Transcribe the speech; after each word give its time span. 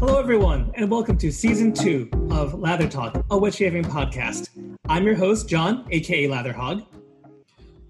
Hello, 0.00 0.18
everyone, 0.18 0.72
and 0.74 0.90
welcome 0.90 1.16
to 1.18 1.30
season 1.30 1.72
two 1.72 2.08
of 2.30 2.54
Lather 2.54 2.88
Talk, 2.88 3.24
a 3.30 3.38
wet 3.38 3.54
shaving 3.54 3.84
podcast. 3.84 4.48
I'm 4.88 5.04
your 5.04 5.14
host, 5.14 5.48
John, 5.48 5.86
aka 5.92 6.26
Latherhog, 6.28 6.84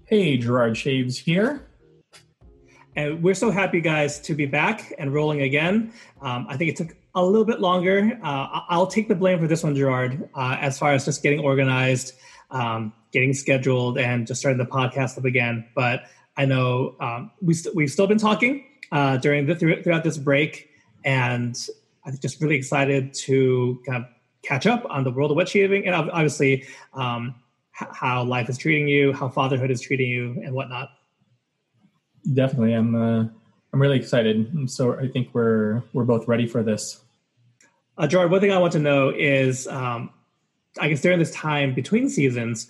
Hey, 0.05 0.37
Gerard 0.37 0.77
Shaves 0.77 1.17
here. 1.17 1.67
and 2.95 3.23
we're 3.23 3.33
so 3.33 3.49
happy, 3.49 3.81
guys, 3.81 4.19
to 4.21 4.35
be 4.35 4.45
back 4.45 4.93
and 4.99 5.11
rolling 5.11 5.41
again. 5.41 5.91
Um, 6.21 6.45
I 6.47 6.55
think 6.55 6.69
it 6.69 6.75
took 6.77 6.95
a 7.15 7.23
little 7.23 7.45
bit 7.45 7.59
longer. 7.59 8.19
Uh, 8.23 8.61
I'll 8.69 8.87
take 8.87 9.07
the 9.07 9.15
blame 9.15 9.39
for 9.39 9.47
this 9.47 9.63
one, 9.63 9.75
Gerard, 9.75 10.29
uh, 10.33 10.57
as 10.59 10.79
far 10.79 10.93
as 10.93 11.05
just 11.05 11.21
getting 11.21 11.39
organized, 11.39 12.13
um, 12.51 12.93
getting 13.11 13.33
scheduled, 13.33 13.97
and 13.97 14.25
just 14.25 14.39
starting 14.39 14.57
the 14.57 14.65
podcast 14.65 15.17
up 15.17 15.25
again. 15.25 15.65
But 15.75 16.03
I 16.37 16.45
know 16.45 16.95
um, 16.99 17.31
we 17.41 17.53
st- 17.53 17.75
we've 17.75 17.91
still 17.91 18.07
been 18.07 18.17
talking 18.17 18.65
uh, 18.91 19.17
during 19.17 19.45
the 19.45 19.55
through- 19.55 19.83
throughout 19.83 20.03
this 20.03 20.17
break, 20.17 20.69
and 21.05 21.55
I'm 22.05 22.17
just 22.17 22.41
really 22.41 22.55
excited 22.55 23.13
to 23.13 23.81
kind 23.85 24.03
of 24.03 24.09
catch 24.41 24.65
up 24.65 24.85
on 24.89 25.03
the 25.03 25.11
world 25.11 25.31
of 25.31 25.37
wet 25.37 25.49
shaving, 25.49 25.85
and 25.85 25.95
obviously 25.95 26.65
um, 26.93 27.35
h- 27.79 27.87
how 27.91 28.23
life 28.23 28.49
is 28.49 28.57
treating 28.57 28.87
you, 28.87 29.13
how 29.13 29.29
fatherhood 29.29 29.69
is 29.69 29.81
treating 29.81 30.09
you, 30.09 30.41
and 30.43 30.53
whatnot. 30.53 30.89
Definitely, 32.33 32.73
I'm. 32.73 32.95
Uh, 32.95 33.25
I'm 33.73 33.81
really 33.81 33.97
excited. 33.97 34.69
So 34.69 34.99
I 34.99 35.07
think 35.07 35.29
we're 35.33 35.81
we're 35.93 36.03
both 36.03 36.27
ready 36.27 36.45
for 36.47 36.61
this. 36.61 37.02
Uh, 37.97 38.07
Gerard, 38.07 38.31
one 38.31 38.41
thing 38.41 38.51
I 38.51 38.57
want 38.57 38.73
to 38.73 38.79
know 38.79 39.09
is, 39.15 39.67
um, 39.67 40.09
I 40.79 40.89
guess 40.89 41.01
during 41.01 41.19
this 41.19 41.31
time 41.31 41.75
between 41.75 42.09
seasons, 42.09 42.67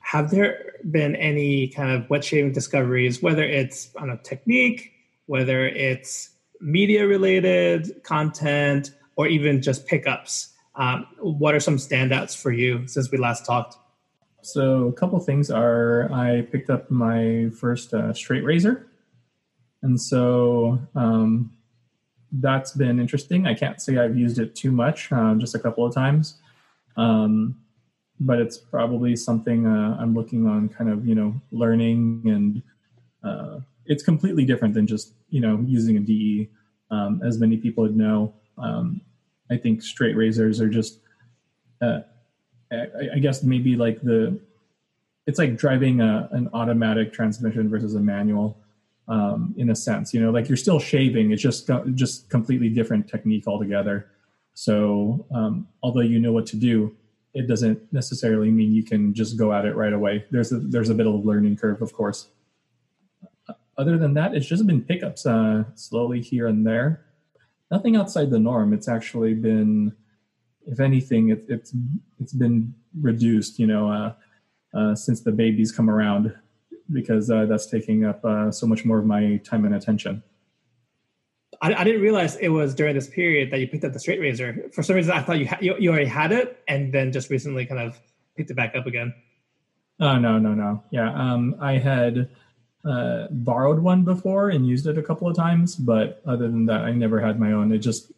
have 0.00 0.30
there 0.30 0.74
been 0.90 1.16
any 1.16 1.68
kind 1.68 1.90
of 1.90 2.08
wet 2.08 2.24
shaving 2.24 2.52
discoveries, 2.52 3.20
whether 3.20 3.42
it's 3.42 3.90
on 3.96 4.10
a 4.10 4.16
technique, 4.18 4.92
whether 5.26 5.66
it's 5.66 6.30
media 6.60 7.06
related 7.06 8.02
content, 8.04 8.92
or 9.16 9.26
even 9.26 9.60
just 9.60 9.86
pickups? 9.86 10.50
Um, 10.76 11.06
what 11.18 11.54
are 11.54 11.60
some 11.60 11.76
standouts 11.76 12.40
for 12.40 12.52
you 12.52 12.86
since 12.86 13.10
we 13.10 13.18
last 13.18 13.44
talked? 13.44 13.76
So 14.42 14.86
a 14.86 14.92
couple 14.92 15.18
things 15.20 15.50
are 15.50 16.10
I 16.12 16.42
picked 16.42 16.70
up 16.70 16.90
my 16.90 17.50
first 17.58 17.92
uh, 17.92 18.12
straight 18.14 18.44
razor, 18.44 18.86
and 19.82 20.00
so 20.00 20.80
um, 20.94 21.52
that's 22.32 22.72
been 22.72 23.00
interesting. 23.00 23.46
I 23.46 23.54
can't 23.54 23.80
say 23.80 23.98
I've 23.98 24.16
used 24.16 24.38
it 24.38 24.54
too 24.54 24.70
much, 24.70 25.10
uh, 25.12 25.34
just 25.34 25.54
a 25.54 25.58
couple 25.58 25.84
of 25.86 25.94
times, 25.94 26.36
um, 26.96 27.56
but 28.20 28.38
it's 28.38 28.58
probably 28.58 29.16
something 29.16 29.66
uh, 29.66 29.96
I'm 29.98 30.14
looking 30.14 30.46
on, 30.46 30.68
kind 30.68 30.90
of 30.90 31.06
you 31.06 31.14
know 31.14 31.34
learning, 31.50 32.22
and 32.26 32.62
uh, 33.24 33.60
it's 33.86 34.02
completely 34.02 34.44
different 34.44 34.74
than 34.74 34.86
just 34.86 35.14
you 35.28 35.40
know 35.40 35.62
using 35.66 35.96
a 35.96 36.00
DE. 36.00 36.48
Um, 36.92 37.20
as 37.24 37.38
many 37.38 37.56
people 37.56 37.82
would 37.82 37.96
know, 37.96 38.34
um, 38.58 39.00
I 39.50 39.56
think 39.56 39.82
straight 39.82 40.16
razors 40.16 40.60
are 40.60 40.68
just 40.68 40.98
uh, 41.80 42.00
I, 42.72 42.86
I 43.14 43.18
guess 43.18 43.42
maybe 43.42 43.76
like 43.76 44.00
the 44.02 44.38
it's 45.26 45.38
like 45.38 45.56
driving 45.56 46.00
a, 46.00 46.28
an 46.32 46.48
automatic 46.52 47.12
transmission 47.12 47.68
versus 47.68 47.94
a 47.94 48.00
manual 48.00 48.58
um, 49.08 49.54
in 49.56 49.70
a 49.70 49.76
sense 49.76 50.14
you 50.14 50.20
know 50.20 50.30
like 50.30 50.48
you're 50.48 50.56
still 50.56 50.78
shaving 50.78 51.32
it's 51.32 51.42
just 51.42 51.68
just 51.94 52.28
completely 52.30 52.68
different 52.68 53.08
technique 53.08 53.46
altogether. 53.46 54.10
So 54.54 55.26
um, 55.32 55.68
although 55.82 56.00
you 56.00 56.18
know 56.18 56.32
what 56.32 56.46
to 56.46 56.56
do 56.56 56.96
it 57.32 57.46
doesn't 57.46 57.80
necessarily 57.92 58.50
mean 58.50 58.72
you 58.72 58.82
can 58.82 59.14
just 59.14 59.38
go 59.38 59.52
at 59.52 59.64
it 59.64 59.76
right 59.76 59.92
away. 59.92 60.24
There's 60.30 60.52
a 60.52 60.58
there's 60.58 60.90
a 60.90 60.94
bit 60.94 61.06
of 61.06 61.14
a 61.14 61.16
learning 61.16 61.56
curve 61.56 61.82
of 61.82 61.92
course. 61.92 62.28
Other 63.78 63.96
than 63.96 64.14
that 64.14 64.34
it's 64.34 64.46
just 64.46 64.66
been 64.66 64.82
pickups 64.82 65.26
uh, 65.26 65.64
slowly 65.74 66.20
here 66.20 66.46
and 66.46 66.66
there. 66.66 67.06
Nothing 67.70 67.96
outside 67.96 68.30
the 68.30 68.38
norm. 68.38 68.72
It's 68.72 68.88
actually 68.88 69.34
been 69.34 69.94
if 70.66 70.80
anything, 70.80 71.30
it, 71.30 71.44
it's 71.48 71.74
it's 72.20 72.32
been 72.32 72.74
reduced, 73.00 73.58
you 73.58 73.66
know, 73.66 73.90
uh, 73.90 74.12
uh, 74.76 74.94
since 74.94 75.20
the 75.20 75.32
babies 75.32 75.72
come 75.72 75.90
around, 75.90 76.34
because 76.92 77.30
uh, 77.30 77.46
that's 77.46 77.66
taking 77.66 78.04
up 78.04 78.24
uh, 78.24 78.50
so 78.50 78.66
much 78.66 78.84
more 78.84 78.98
of 78.98 79.06
my 79.06 79.36
time 79.44 79.64
and 79.64 79.74
attention. 79.74 80.22
I, 81.62 81.74
I 81.74 81.84
didn't 81.84 82.00
realize 82.00 82.36
it 82.36 82.48
was 82.48 82.74
during 82.74 82.94
this 82.94 83.08
period 83.08 83.50
that 83.50 83.60
you 83.60 83.68
picked 83.68 83.84
up 83.84 83.92
the 83.92 84.00
straight 84.00 84.20
razor. 84.20 84.70
For 84.72 84.82
some 84.82 84.96
reason, 84.96 85.12
I 85.12 85.22
thought 85.22 85.38
you, 85.38 85.48
ha- 85.48 85.58
you 85.60 85.76
you 85.78 85.90
already 85.90 86.06
had 86.06 86.32
it, 86.32 86.62
and 86.68 86.92
then 86.92 87.12
just 87.12 87.30
recently 87.30 87.66
kind 87.66 87.80
of 87.80 88.00
picked 88.36 88.50
it 88.50 88.54
back 88.54 88.74
up 88.74 88.86
again. 88.86 89.14
Oh 90.00 90.18
no, 90.18 90.38
no, 90.38 90.54
no. 90.54 90.82
Yeah, 90.90 91.12
um, 91.12 91.56
I 91.60 91.74
had 91.74 92.30
uh, 92.84 93.26
borrowed 93.30 93.80
one 93.80 94.04
before 94.04 94.48
and 94.48 94.66
used 94.66 94.86
it 94.86 94.96
a 94.96 95.02
couple 95.02 95.28
of 95.28 95.36
times, 95.36 95.76
but 95.76 96.22
other 96.26 96.48
than 96.48 96.66
that, 96.66 96.82
I 96.82 96.92
never 96.92 97.20
had 97.20 97.38
my 97.38 97.52
own. 97.52 97.72
It 97.72 97.78
just, 97.78 98.10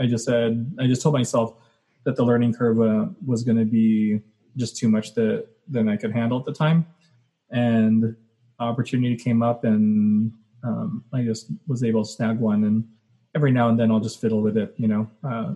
I 0.00 0.06
just 0.06 0.24
said, 0.24 0.74
I 0.80 0.86
just 0.88 1.02
told 1.02 1.14
myself 1.14 1.54
that 2.04 2.16
the 2.16 2.24
learning 2.24 2.54
curve 2.54 2.80
uh, 2.80 3.06
was 3.24 3.44
going 3.44 3.58
to 3.58 3.64
be 3.64 4.20
just 4.56 4.76
too 4.76 4.88
much 4.88 5.14
that 5.14 5.46
than 5.68 5.88
I 5.88 5.96
could 5.96 6.12
handle 6.12 6.38
at 6.40 6.44
the 6.44 6.52
time, 6.52 6.86
and 7.52 8.16
opportunity 8.58 9.16
came 9.16 9.42
up, 9.42 9.64
and 9.64 10.32
um, 10.64 11.04
I 11.12 11.22
just 11.22 11.46
was 11.66 11.84
able 11.84 12.04
to 12.04 12.10
snag 12.10 12.38
one. 12.38 12.64
And 12.64 12.88
every 13.34 13.52
now 13.52 13.68
and 13.68 13.78
then, 13.78 13.90
I'll 13.90 14.00
just 14.00 14.20
fiddle 14.20 14.42
with 14.42 14.56
it. 14.56 14.74
You 14.76 14.88
know, 14.88 15.10
uh, 15.22 15.54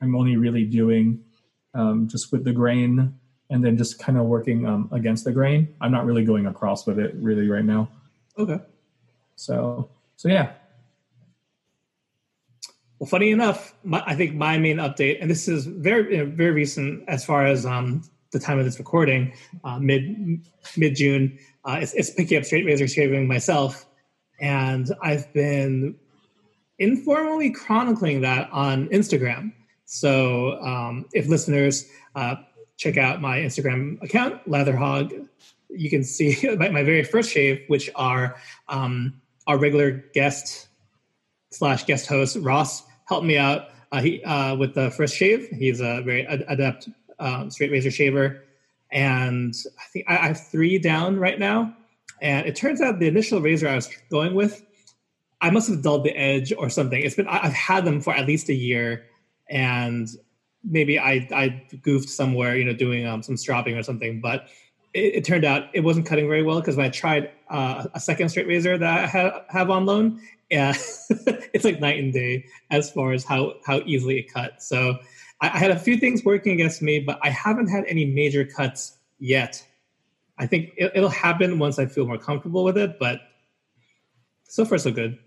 I'm 0.00 0.16
only 0.16 0.36
really 0.36 0.64
doing 0.64 1.22
um, 1.74 2.08
just 2.08 2.32
with 2.32 2.44
the 2.44 2.52
grain 2.52 3.14
and 3.50 3.62
then 3.62 3.76
just 3.76 3.98
kind 3.98 4.16
of 4.18 4.24
working 4.24 4.66
um, 4.66 4.88
against 4.92 5.24
the 5.24 5.32
grain. 5.32 5.74
I'm 5.80 5.92
not 5.92 6.06
really 6.06 6.24
going 6.24 6.46
across 6.46 6.86
with 6.86 6.98
it 6.98 7.14
really 7.16 7.48
right 7.48 7.64
now. 7.64 7.88
Okay. 8.38 8.58
So 9.36 9.90
so 10.16 10.28
yeah, 10.28 10.52
Well, 13.02 13.08
funny 13.08 13.32
enough, 13.32 13.74
my, 13.82 14.00
I 14.06 14.14
think 14.14 14.36
my 14.36 14.58
main 14.58 14.76
update, 14.76 15.18
and 15.20 15.28
this 15.28 15.48
is 15.48 15.66
very 15.66 16.24
very 16.24 16.52
recent 16.52 17.02
as 17.08 17.24
far 17.24 17.44
as 17.44 17.66
um, 17.66 18.04
the 18.32 18.38
time 18.38 18.58
of 18.58 18.64
this 18.64 18.78
recording, 18.78 19.32
uh, 19.64 19.78
mid 19.78 20.40
mid 20.76 20.96
June. 20.96 21.38
Uh, 21.64 21.78
it's, 21.80 21.94
it's 21.94 22.10
picking 22.10 22.38
up 22.38 22.44
straight 22.44 22.66
razor 22.66 22.88
shaving 22.88 23.28
myself, 23.28 23.86
and 24.40 24.90
I've 25.02 25.32
been 25.32 25.96
informally 26.78 27.50
chronicling 27.50 28.22
that 28.22 28.48
on 28.50 28.88
Instagram. 28.88 29.52
So 29.84 30.60
um, 30.60 31.06
if 31.12 31.28
listeners 31.28 31.86
uh, 32.16 32.36
check 32.76 32.96
out 32.96 33.20
my 33.20 33.38
Instagram 33.38 34.02
account, 34.02 34.44
Latherhog, 34.48 35.28
you 35.68 35.90
can 35.90 36.02
see 36.02 36.38
my, 36.58 36.70
my 36.70 36.82
very 36.82 37.04
first 37.04 37.30
shave, 37.30 37.62
which 37.68 37.90
are 37.94 38.36
um, 38.68 39.20
our 39.46 39.58
regular 39.58 40.04
guest 40.14 40.68
slash 41.50 41.84
guest 41.84 42.06
host 42.06 42.36
Ross 42.40 42.82
helped 43.06 43.26
me 43.26 43.36
out 43.36 43.68
uh, 43.92 44.00
he, 44.00 44.24
uh, 44.24 44.56
with 44.56 44.74
the 44.74 44.90
first 44.90 45.14
shave. 45.14 45.48
He's 45.50 45.80
a 45.80 46.00
very 46.02 46.26
ad- 46.26 46.44
adept 46.48 46.88
um, 47.22 47.50
straight 47.50 47.70
razor 47.70 47.90
shaver, 47.90 48.42
and 48.90 49.54
I 49.78 49.84
think 49.92 50.06
I 50.08 50.18
I 50.18 50.26
have 50.28 50.46
three 50.48 50.78
down 50.78 51.18
right 51.18 51.38
now. 51.38 51.74
And 52.20 52.46
it 52.46 52.54
turns 52.54 52.80
out 52.80 52.98
the 53.00 53.08
initial 53.08 53.40
razor 53.40 53.68
I 53.68 53.74
was 53.74 53.88
going 54.08 54.34
with, 54.34 54.64
I 55.40 55.50
must 55.50 55.68
have 55.68 55.82
dulled 55.82 56.04
the 56.04 56.16
edge 56.16 56.52
or 56.56 56.70
something. 56.70 57.00
It's 57.02 57.16
been 57.16 57.26
I've 57.26 57.52
had 57.52 57.84
them 57.84 58.00
for 58.00 58.12
at 58.14 58.26
least 58.26 58.48
a 58.48 58.54
year, 58.54 59.04
and 59.48 60.08
maybe 60.64 60.98
I 60.98 61.28
I 61.34 61.62
goofed 61.82 62.08
somewhere, 62.08 62.56
you 62.56 62.64
know, 62.64 62.74
doing 62.74 63.06
um, 63.06 63.22
some 63.22 63.36
stropping 63.36 63.76
or 63.76 63.82
something, 63.82 64.20
but. 64.20 64.48
It, 64.94 65.14
it 65.14 65.24
turned 65.24 65.46
out 65.46 65.70
it 65.72 65.80
wasn't 65.80 66.04
cutting 66.04 66.28
very 66.28 66.42
well 66.42 66.60
because 66.60 66.76
when 66.76 66.84
I 66.84 66.90
tried 66.90 67.30
uh, 67.48 67.86
a 67.94 67.98
second 67.98 68.28
straight 68.28 68.46
razor 68.46 68.76
that 68.76 69.04
I 69.04 69.06
ha- 69.06 69.42
have 69.48 69.70
on 69.70 69.86
loan, 69.86 70.20
yeah, 70.50 70.74
it's 71.54 71.64
like 71.64 71.80
night 71.80 71.98
and 71.98 72.12
day 72.12 72.44
as 72.70 72.90
far 72.90 73.12
as 73.12 73.24
how 73.24 73.54
how 73.64 73.80
easily 73.86 74.18
it 74.18 74.30
cut. 74.30 74.62
So 74.62 74.98
I, 75.42 75.48
I 75.48 75.58
had 75.58 75.70
a 75.70 75.78
few 75.78 75.98
things 75.98 76.24
working 76.24 76.52
against 76.52 76.80
me, 76.80 77.00
but 77.00 77.18
I 77.22 77.28
haven't 77.28 77.68
had 77.68 77.84
any 77.86 78.06
major 78.06 78.46
cuts 78.46 78.96
yet. 79.18 79.62
I 80.38 80.46
think 80.46 80.72
it, 80.78 80.92
it'll 80.94 81.10
happen 81.10 81.58
once 81.58 81.78
I 81.78 81.86
feel 81.86 82.06
more 82.06 82.16
comfortable 82.16 82.64
with 82.64 82.78
it, 82.78 82.98
but 82.98 83.20
so 84.48 84.64
far 84.64 84.78
so 84.78 84.90
good. 84.90 85.18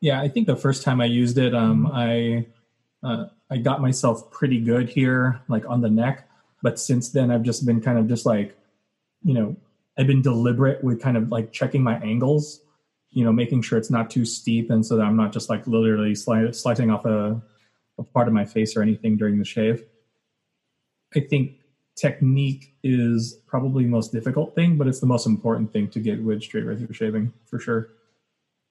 yeah. 0.00 0.20
I 0.20 0.28
think 0.28 0.46
the 0.46 0.56
first 0.56 0.82
time 0.82 1.00
I 1.00 1.06
used 1.06 1.38
it, 1.38 1.54
um, 1.54 1.86
I 1.92 2.46
uh, 3.02 3.26
I 3.50 3.56
got 3.58 3.80
myself 3.80 4.30
pretty 4.30 4.60
good 4.60 4.88
here, 4.90 5.40
like 5.48 5.66
on 5.68 5.80
the 5.80 5.88
neck. 5.88 6.28
But 6.62 6.78
since 6.78 7.10
then, 7.10 7.30
I've 7.30 7.42
just 7.42 7.64
been 7.64 7.80
kind 7.80 7.98
of 7.98 8.06
just 8.08 8.26
like, 8.26 8.54
you 9.22 9.32
know, 9.34 9.56
I've 9.98 10.06
been 10.06 10.22
deliberate 10.22 10.84
with 10.84 11.00
kind 11.00 11.16
of 11.16 11.30
like 11.30 11.52
checking 11.52 11.82
my 11.82 11.96
angles, 11.98 12.60
you 13.10 13.24
know, 13.24 13.32
making 13.32 13.62
sure 13.62 13.78
it's 13.78 13.90
not 13.90 14.10
too 14.10 14.24
steep, 14.24 14.70
and 14.70 14.84
so 14.84 14.96
that 14.96 15.04
I'm 15.04 15.16
not 15.16 15.32
just 15.32 15.48
like 15.48 15.66
literally 15.66 16.12
sli- 16.12 16.54
slicing 16.54 16.90
off 16.90 17.04
a, 17.06 17.40
a 18.00 18.04
part 18.04 18.26
of 18.26 18.34
my 18.34 18.44
face 18.44 18.76
or 18.76 18.82
anything 18.82 19.16
during 19.16 19.38
the 19.38 19.44
shave. 19.44 19.84
I 21.14 21.20
think 21.20 21.52
technique 21.96 22.74
is 22.82 23.34
probably 23.46 23.84
the 23.84 23.90
most 23.90 24.12
difficult 24.12 24.54
thing, 24.54 24.76
but 24.76 24.86
it's 24.86 25.00
the 25.00 25.06
most 25.06 25.26
important 25.26 25.72
thing 25.72 25.88
to 25.90 26.00
get 26.00 26.22
with 26.22 26.42
straight 26.42 26.64
razor 26.64 26.92
shaving 26.92 27.32
for 27.44 27.58
sure. 27.58 27.90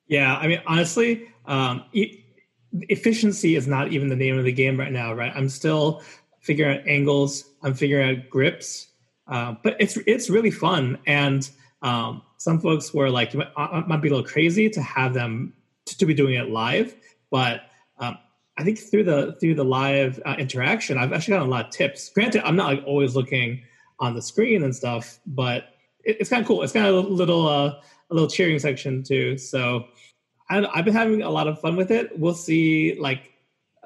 Yeah, 0.07 0.35
I 0.35 0.47
mean, 0.47 0.61
honestly, 0.65 1.29
um, 1.45 1.83
e- 1.93 2.23
efficiency 2.73 3.55
is 3.55 3.67
not 3.67 3.91
even 3.91 4.09
the 4.09 4.15
name 4.15 4.37
of 4.37 4.45
the 4.45 4.51
game 4.51 4.79
right 4.79 4.91
now, 4.91 5.13
right? 5.13 5.31
I'm 5.35 5.49
still 5.49 6.01
figuring 6.41 6.79
out 6.79 6.87
angles. 6.87 7.45
I'm 7.61 7.75
figuring 7.75 8.17
out 8.17 8.29
grips. 8.29 8.87
Uh, 9.27 9.53
but 9.63 9.75
it's 9.79 9.95
it's 10.07 10.27
really 10.27 10.49
fun, 10.49 10.97
and 11.05 11.47
um, 11.83 12.23
some 12.37 12.59
folks 12.59 12.93
were 12.95 13.11
like, 13.11 13.35
it 13.35 13.47
might 13.55 14.01
be 14.01 14.07
a 14.07 14.11
little 14.11 14.23
crazy 14.23 14.69
to 14.71 14.81
have 14.81 15.13
them 15.13 15.53
to, 15.85 15.97
to 15.99 16.05
be 16.07 16.15
doing 16.15 16.33
it 16.33 16.49
live, 16.49 16.95
but 17.29 17.61
um, 17.99 18.17
I 18.59 18.63
think 18.63 18.77
through 18.77 19.05
the 19.05 19.37
through 19.39 19.55
the 19.55 19.63
live 19.63 20.21
uh, 20.25 20.35
interaction, 20.37 20.97
I've 20.97 21.13
actually 21.13 21.35
gotten 21.35 21.47
a 21.47 21.51
lot 21.51 21.65
of 21.67 21.71
tips. 21.71 22.09
Granted, 22.09 22.45
I'm 22.45 22.57
not 22.57 22.67
like 22.67 22.83
always 22.85 23.15
looking 23.15 23.63
on 24.01 24.15
the 24.15 24.21
screen 24.21 24.63
and 24.63 24.75
stuff, 24.75 25.19
but 25.25 25.69
it, 26.03 26.17
it's 26.19 26.29
kind 26.29 26.41
of 26.41 26.47
cool. 26.47 26.61
It's 26.61 26.73
kind 26.73 26.85
of 26.85 26.93
a 26.93 26.99
little 26.99 27.47
uh, 27.47 27.69
a 28.09 28.13
little 28.13 28.29
cheering 28.29 28.59
section 28.59 29.01
too. 29.01 29.37
So 29.37 29.85
I, 30.49 30.65
I've 30.73 30.83
been 30.83 30.93
having 30.93 31.21
a 31.21 31.29
lot 31.29 31.47
of 31.47 31.59
fun 31.61 31.77
with 31.77 31.89
it. 31.89 32.19
We'll 32.19 32.33
see. 32.33 32.97
Like 32.99 33.31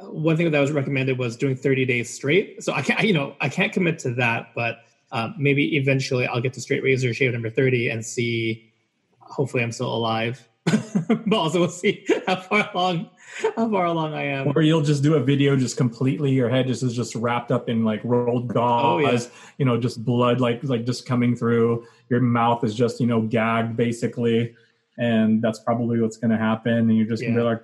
one 0.01 0.37
thing 0.37 0.49
that 0.49 0.59
was 0.59 0.71
recommended 0.71 1.19
was 1.19 1.37
doing 1.37 1.55
30 1.55 1.85
days 1.85 2.11
straight. 2.11 2.63
So 2.63 2.73
I 2.73 2.81
can't, 2.81 3.01
you 3.01 3.13
know, 3.13 3.35
I 3.41 3.49
can't 3.49 3.71
commit 3.71 3.99
to 3.99 4.13
that, 4.15 4.53
but 4.55 4.77
um, 5.11 5.35
maybe 5.37 5.77
eventually 5.77 6.25
I'll 6.25 6.41
get 6.41 6.53
to 6.53 6.61
straight 6.61 6.83
razor 6.83 7.13
shave 7.13 7.31
number 7.33 7.49
30 7.49 7.89
and 7.89 8.03
see 8.03 8.73
hopefully 9.19 9.63
I'm 9.63 9.71
still 9.71 9.93
alive. 9.93 10.47
but 11.25 11.35
also 11.35 11.59
we'll 11.59 11.69
see 11.69 12.05
how 12.25 12.37
far 12.37 12.69
along 12.73 13.09
how 13.55 13.69
far 13.69 13.85
along 13.85 14.13
I 14.13 14.23
am. 14.23 14.53
Or 14.55 14.61
you'll 14.61 14.81
just 14.81 15.03
do 15.03 15.15
a 15.15 15.19
video 15.19 15.55
just 15.55 15.75
completely 15.75 16.31
your 16.31 16.49
head 16.49 16.67
just 16.67 16.83
is 16.83 16.95
just 16.95 17.15
wrapped 17.15 17.51
up 17.51 17.67
in 17.67 17.83
like 17.83 18.01
rolled 18.03 18.47
gauze, 18.47 18.63
oh, 18.85 18.99
yeah. 18.99 19.19
you 19.57 19.65
know, 19.65 19.77
just 19.77 20.05
blood 20.05 20.39
like 20.39 20.63
like 20.63 20.85
just 20.85 21.05
coming 21.05 21.35
through. 21.35 21.85
Your 22.09 22.21
mouth 22.21 22.63
is 22.63 22.75
just, 22.75 22.99
you 23.01 23.07
know, 23.07 23.21
gagged 23.21 23.75
basically. 23.75 24.55
And 24.97 25.41
that's 25.41 25.59
probably 25.59 25.99
what's 25.99 26.17
gonna 26.17 26.37
happen. 26.37 26.73
And 26.73 26.95
you're 26.95 27.07
just 27.07 27.23
yeah. 27.23 27.29
gonna 27.29 27.41
be 27.41 27.45
like, 27.45 27.63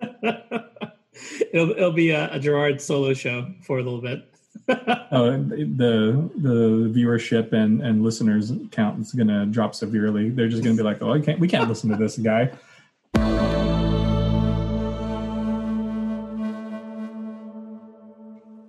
it'll 1.52 1.70
it'll 1.70 1.92
be 1.92 2.10
a, 2.10 2.32
a 2.32 2.40
Gerard 2.40 2.80
solo 2.80 3.14
show 3.14 3.52
for 3.62 3.78
a 3.78 3.82
little 3.82 4.00
bit. 4.00 4.31
oh, 5.12 5.30
the 5.32 6.30
the 6.36 6.90
viewership 6.94 7.52
and 7.52 7.82
and 7.82 8.02
listeners 8.02 8.52
count 8.70 9.00
is 9.00 9.12
going 9.12 9.28
to 9.28 9.46
drop 9.46 9.74
severely. 9.74 10.30
They're 10.30 10.48
just 10.48 10.62
going 10.62 10.76
to 10.76 10.82
be 10.82 10.84
like, 10.84 11.02
"Oh, 11.02 11.12
I 11.12 11.20
can't, 11.20 11.38
we 11.38 11.48
can't 11.48 11.68
listen 11.68 11.90
to 11.90 11.96
this 11.96 12.18
guy." 12.18 12.50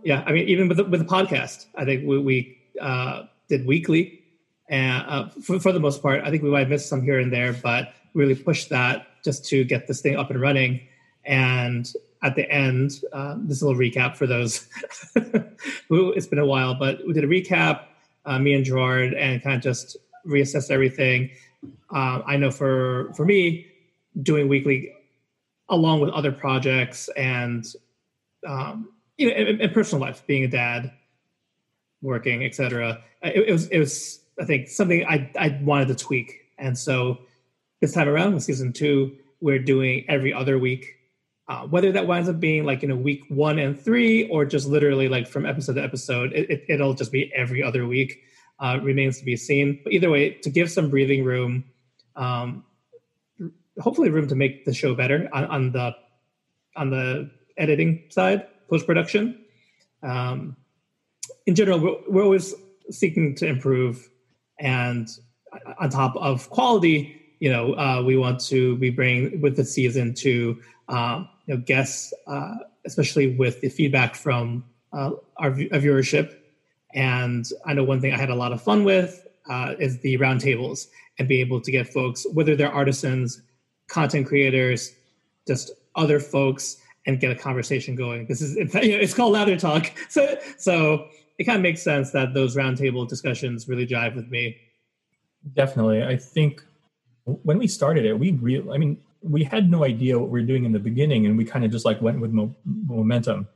Yeah, 0.06 0.22
I 0.28 0.34
mean, 0.34 0.50
even 0.50 0.68
with 0.68 0.76
the, 0.76 0.84
with 0.84 1.00
the 1.00 1.06
podcast, 1.06 1.68
I 1.76 1.86
think 1.86 2.06
we, 2.06 2.20
we 2.20 2.58
uh, 2.82 3.24
did 3.48 3.66
weekly, 3.66 4.22
and 4.68 5.06
uh, 5.08 5.30
for, 5.42 5.62
for 5.62 5.72
the 5.72 5.80
most 5.80 6.02
part, 6.02 6.22
I 6.26 6.30
think 6.30 6.44
we 6.44 6.50
might 6.50 6.60
have 6.60 6.70
missed 6.70 6.90
some 6.90 7.02
here 7.02 7.20
and 7.20 7.32
there, 7.32 7.54
but 7.54 7.94
really 8.14 8.36
pushed 8.36 8.68
that 8.70 9.08
just 9.24 9.46
to 9.46 9.64
get 9.64 9.88
this 9.88 10.02
thing 10.02 10.18
up 10.18 10.30
and 10.30 10.42
running. 10.42 10.82
And 11.26 11.90
at 12.24 12.36
the 12.36 12.50
end, 12.50 13.02
uh, 13.12 13.36
this 13.38 13.58
is 13.58 13.62
a 13.62 13.68
little 13.68 13.80
recap 13.80 14.16
for 14.16 14.26
those. 14.26 14.68
it's 15.16 16.28
been 16.28 16.40
a 16.40 16.46
while, 16.46 16.74
but 16.74 17.06
we 17.06 17.12
did 17.12 17.26
a 17.26 17.28
recap, 17.28 17.84
uh, 18.26 18.40
me 18.40 18.54
and 18.54 18.64
Gerard, 18.64 19.14
and 19.14 19.44
kind 19.44 19.58
of 19.58 19.62
just 19.62 19.98
reassessed 20.26 20.72
everything. 20.72 21.30
Uh, 21.94 22.22
I 22.26 22.38
know 22.38 22.50
for 22.50 23.14
for 23.14 23.26
me, 23.26 23.68
doing 24.22 24.48
weekly, 24.48 24.94
along 25.68 26.00
with 26.00 26.12
other 26.12 26.32
projects 26.32 27.10
and 27.10 27.66
um, 28.48 28.90
you 29.18 29.28
know, 29.28 29.36
in, 29.36 29.62
in, 29.62 29.70
personal 29.72 30.02
life, 30.02 30.26
being 30.26 30.46
a 30.46 30.48
dad, 30.48 30.92
working, 32.02 32.44
etc. 32.44 33.02
It, 33.22 33.50
it 33.50 33.52
was 33.52 33.68
it 33.68 33.80
was 33.80 34.22
I 34.40 34.46
think 34.46 34.70
something 34.70 35.06
I 35.06 35.30
I 35.38 35.60
wanted 35.62 35.90
to 35.90 35.96
tweak, 35.96 36.46
and 36.58 36.78
so 36.78 37.20
this 37.82 37.92
time 37.92 38.08
around 38.08 38.34
with 38.34 38.44
season 38.44 38.72
two, 38.72 39.18
we're 39.42 39.60
doing 39.60 40.06
every 40.08 40.34
other 40.34 40.58
week 40.58 40.96
uh, 41.50 41.68
whether 41.68 41.92
that 41.92 42.08
winds 42.08 42.30
up 42.30 42.40
being 42.40 42.64
like 42.64 42.84
in 42.84 42.92
a 42.92 42.96
week 42.96 43.24
one 43.30 43.60
and 43.60 43.80
three, 43.80 44.30
or 44.30 44.46
just 44.46 44.68
literally 44.68 45.10
like 45.10 45.28
from 45.28 45.46
episode 45.46 45.74
to 45.74 45.84
episode, 45.84 46.32
it, 46.34 46.64
will 46.80 46.92
it, 46.92 46.98
just 46.98 47.12
be 47.12 47.32
every 47.36 47.62
other 47.62 47.86
week. 47.86 48.22
Uh, 48.60 48.80
remains 48.82 49.20
to 49.20 49.26
be 49.26 49.36
seen. 49.36 49.80
But 49.84 49.94
either 49.94 50.10
way, 50.10 50.36
to 50.36 50.50
give 50.50 50.72
some 50.72 50.90
breathing 50.90 51.26
room, 51.26 51.66
um, 52.16 52.64
hopefully 53.80 54.10
room 54.10 54.28
to 54.28 54.36
make 54.36 54.64
the 54.64 54.74
show 54.74 54.96
better 54.96 55.28
on, 55.34 55.46
on 55.46 55.72
the 55.72 55.96
on 56.76 56.90
the 56.90 57.30
editing 57.58 58.04
side, 58.10 58.48
post 58.70 58.86
production. 58.86 59.44
Um, 60.02 60.56
in 61.46 61.56
general, 61.56 61.80
we're, 61.80 61.98
we're 62.08 62.24
always 62.24 62.54
seeking 62.90 63.36
to 63.36 63.48
improve, 63.48 64.10
and 64.60 65.10
on 65.80 65.90
top 65.90 66.16
of 66.16 66.50
quality, 66.50 67.20
you 67.40 67.52
know, 67.52 67.74
uh, 67.74 68.02
we 68.02 68.16
want 68.16 68.40
to 68.46 68.78
be 68.78 68.90
bringing 68.90 69.42
with 69.42 69.58
the 69.58 69.66
season 69.66 70.14
to 70.16 70.62
um, 70.88 71.28
you 71.46 71.56
know, 71.56 71.62
guests, 71.62 72.14
uh, 72.28 72.56
especially 72.86 73.36
with 73.36 73.62
the 73.62 73.70
feedback 73.70 74.16
from 74.16 74.64
uh, 74.94 75.12
our, 75.38 75.50
our, 75.50 75.52
viewership. 75.52 76.36
And 76.94 77.46
I 77.66 77.74
know 77.74 77.84
one 77.84 78.02
thing 78.02 78.14
I 78.14 78.18
had 78.18 78.30
a 78.30 78.36
lot 78.36 78.52
of 78.52 78.62
fun 78.62 78.84
with 78.84 79.28
uh, 79.50 79.74
is 79.80 80.00
the 80.00 80.18
roundtables 80.18 80.88
and 81.20 81.28
be 81.28 81.42
able 81.42 81.62
to 81.62 81.72
get 81.72 81.88
folks, 81.88 82.26
whether 82.34 82.56
they're 82.56 82.72
artisans, 82.72 83.42
content 83.88 84.28
creators, 84.28 84.94
just 85.48 85.72
other 85.96 86.20
folks, 86.20 86.78
and 87.06 87.20
get 87.20 87.32
a 87.32 87.36
conversation 87.36 87.96
going. 87.96 88.26
This 88.28 88.42
is, 88.42 88.56
you 88.56 88.66
know, 88.66 88.98
it's 88.98 89.14
called 89.14 89.34
Lather 89.34 89.58
Talk. 89.58 89.92
So, 90.10 90.38
so 90.58 91.08
it 91.38 91.46
kind 91.46 91.58
of 91.58 91.64
makes 91.64 91.82
sense 91.82 92.12
that 92.12 92.34
those 92.34 92.56
roundtable 92.56 93.08
discussions 93.08 93.68
really 93.68 93.88
jive 93.88 94.16
with 94.16 94.30
me. 94.30 94.58
Definitely. 95.54 96.04
I 96.04 96.18
think 96.18 96.64
when 97.26 97.58
we 97.58 97.68
started 97.68 98.06
it, 98.06 98.18
we 98.18 98.32
really, 98.32 98.70
I 98.72 98.78
mean, 98.78 98.98
we 99.24 99.44
had 99.44 99.72
no 99.72 99.84
idea 99.86 100.20
what 100.20 100.30
we 100.30 100.42
were 100.42 100.46
doing 100.46 100.66
in 100.66 100.72
the 100.72 100.80
beginning 100.80 101.26
and 101.26 101.38
we 101.38 101.46
kind 101.46 101.64
of 101.64 101.72
just 101.72 101.86
like 101.86 102.02
went 102.02 102.20
with 102.20 102.32
mo- 102.32 102.56
momentum 102.66 103.48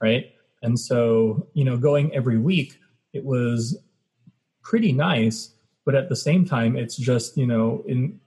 right? 0.00 0.32
And 0.62 0.78
so 0.78 1.48
you 1.54 1.64
know 1.64 1.76
going 1.76 2.14
every 2.14 2.38
week 2.38 2.78
it 3.12 3.24
was 3.24 3.78
pretty 4.62 4.92
nice 4.92 5.54
but 5.84 5.94
at 5.94 6.08
the 6.08 6.16
same 6.16 6.44
time 6.44 6.76
it's 6.76 6.96
just 6.96 7.36
you 7.36 7.46
know 7.46 7.84
in 7.86 8.18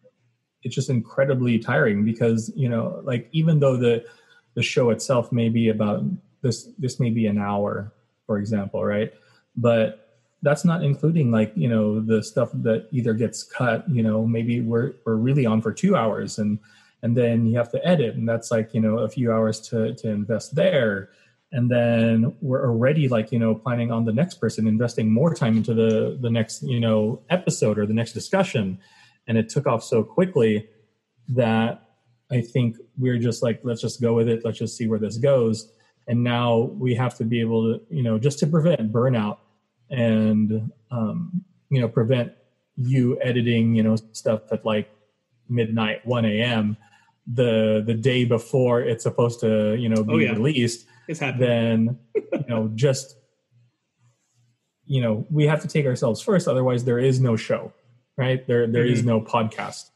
it's 0.64 0.76
just 0.76 0.90
incredibly 0.90 1.60
tiring 1.60 2.06
because 2.06 2.52
you 2.56 2.70
know 2.70 3.02
like 3.04 3.28
even 3.32 3.60
though 3.60 3.78
the 3.78 4.06
the 4.54 4.64
show 4.64 4.90
itself 4.90 5.32
may 5.32 5.50
be 5.50 5.70
about 5.70 6.04
this 6.42 6.70
this 6.78 7.00
may 7.00 7.10
be 7.10 7.26
an 7.28 7.38
hour 7.38 7.92
for 8.26 8.38
example 8.38 8.84
right? 8.84 9.14
But 9.56 10.07
that's 10.48 10.64
not 10.64 10.84
including 10.84 11.30
like 11.32 11.52
you 11.56 11.68
know 11.68 12.00
the 12.00 12.24
stuff 12.24 12.50
that 12.54 12.88
either 12.92 13.14
gets 13.14 13.44
cut 13.44 13.84
you 13.90 14.02
know 14.02 14.26
maybe 14.26 14.62
we're 14.62 14.94
we're 15.06 15.16
really 15.16 15.46
on 15.46 15.62
for 15.62 15.74
two 15.74 15.96
hours 15.96 16.40
and 16.40 16.58
and 17.04 17.16
then 17.16 17.46
you 17.46 17.58
have 17.58 17.72
to 17.72 17.86
edit 17.88 18.16
and 18.16 18.28
that's 18.28 18.52
like 18.52 18.74
you 18.74 18.82
know 18.82 19.00
a 19.00 19.10
few 19.10 19.32
hours 19.32 19.60
to 19.70 19.94
to 19.96 20.10
invest 20.10 20.56
there. 20.56 21.10
And 21.52 21.72
then 21.72 22.36
we're 22.42 22.68
already 22.68 23.08
like 23.08 23.32
you 23.32 23.40
know 23.40 23.56
planning 23.56 23.92
on 23.92 24.06
the 24.06 24.14
next 24.14 24.36
person 24.36 24.68
investing 24.68 25.12
more 25.12 25.34
time 25.34 25.58
into 25.58 25.74
the 25.74 26.18
the 26.20 26.30
next 26.30 26.64
you 26.64 26.80
know 26.80 27.22
episode 27.30 27.78
or 27.78 27.86
the 27.86 27.94
next 27.94 28.14
discussion. 28.14 28.80
And 29.28 29.38
it 29.38 29.50
took 29.50 29.68
off 29.68 29.84
so 29.84 30.04
quickly 30.04 30.70
that 31.30 31.84
i 32.32 32.40
think 32.40 32.78
we're 32.98 33.18
just 33.18 33.44
like 33.44 33.60
let's 33.64 33.82
just 33.82 34.02
go 34.02 34.14
with 34.14 34.28
it. 34.28 34.44
Let's 34.44 34.60
just 34.60 34.76
see 34.76 34.88
where 34.88 35.00
this 35.00 35.18
goes. 35.18 35.72
And 36.10 36.24
now 36.24 36.72
we 36.80 36.96
have 36.96 37.16
to 37.18 37.26
be 37.26 37.40
able 37.42 37.62
to 37.74 37.82
you 37.90 38.04
know 38.04 38.18
just 38.18 38.40
to 38.40 38.48
prevent 38.48 38.92
burnout 38.92 39.38
and 39.90 40.72
um, 40.92 41.44
you 41.70 41.82
know 41.82 41.88
prevent 41.88 42.32
you 42.76 43.20
editing 43.22 43.76
you 43.76 43.84
know 43.84 43.96
stuff 44.12 44.42
at 44.52 44.66
like 44.66 44.90
midnight 45.50 46.06
1 46.06 46.26
a.m 46.26 46.78
the 47.28 47.84
the 47.86 47.94
day 47.94 48.24
before 48.24 48.82
it's 48.82 49.04
supposed 49.04 49.40
to 49.40 49.76
you 49.76 49.90
know 49.90 50.04
be 50.04 50.14
oh, 50.14 50.18
yeah. 50.18 50.32
released 50.32 50.86
then 51.38 51.98
you 52.16 52.46
know 52.48 52.70
just 52.76 53.18
you 54.86 55.02
know 55.02 55.26
we 55.30 55.46
have 55.46 55.62
to 55.62 55.68
take 55.68 55.86
ourselves 55.86 56.22
first 56.22 56.48
otherwise 56.48 56.86
there 56.86 57.00
is 57.00 57.20
no 57.20 57.36
show 57.36 57.74
right 58.18 58.48
there 58.48 58.68
there 58.68 58.86
mm-hmm. 58.86 58.94
is 58.94 59.04
no 59.04 59.20
podcast 59.20 59.90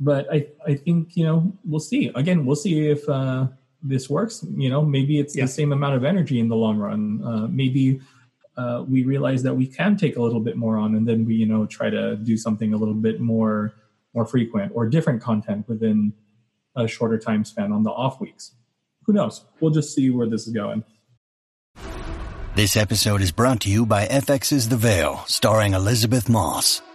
but 0.00 0.26
i 0.32 0.46
i 0.66 0.74
think 0.74 1.16
you 1.16 1.24
know 1.24 1.52
we'll 1.64 1.80
see 1.80 2.10
again 2.14 2.46
we'll 2.46 2.56
see 2.56 2.88
if 2.88 3.06
uh 3.08 3.46
this 3.82 4.08
works 4.08 4.44
you 4.56 4.70
know 4.70 4.82
maybe 4.82 5.18
it's 5.18 5.36
yeah. 5.36 5.44
the 5.44 5.48
same 5.48 5.72
amount 5.72 5.94
of 5.94 6.04
energy 6.04 6.40
in 6.40 6.48
the 6.48 6.56
long 6.56 6.78
run 6.78 7.22
uh 7.24 7.46
maybe 7.48 8.00
uh, 8.56 8.84
we 8.88 9.04
realize 9.04 9.42
that 9.42 9.54
we 9.54 9.66
can 9.66 9.96
take 9.96 10.16
a 10.16 10.22
little 10.22 10.40
bit 10.40 10.56
more 10.56 10.76
on 10.76 10.94
and 10.94 11.06
then 11.08 11.24
we 11.24 11.34
you 11.34 11.46
know 11.46 11.66
try 11.66 11.90
to 11.90 12.16
do 12.16 12.36
something 12.36 12.72
a 12.72 12.76
little 12.76 12.94
bit 12.94 13.20
more 13.20 13.74
more 14.14 14.26
frequent 14.26 14.72
or 14.74 14.88
different 14.88 15.20
content 15.20 15.68
within 15.68 16.12
a 16.76 16.86
shorter 16.86 17.18
time 17.18 17.44
span 17.44 17.72
on 17.72 17.82
the 17.82 17.90
off 17.90 18.20
weeks. 18.20 18.52
Who 19.04 19.12
knows? 19.12 19.44
We'll 19.60 19.72
just 19.72 19.94
see 19.94 20.10
where 20.10 20.28
this 20.28 20.46
is 20.46 20.52
going. 20.52 20.84
This 22.54 22.76
episode 22.76 23.20
is 23.20 23.32
brought 23.32 23.60
to 23.62 23.70
you 23.70 23.84
by 23.84 24.06
FX's 24.06 24.68
The 24.68 24.76
Veil, 24.76 25.24
starring 25.26 25.74
Elisabeth 25.74 26.28
Moss. 26.28 26.80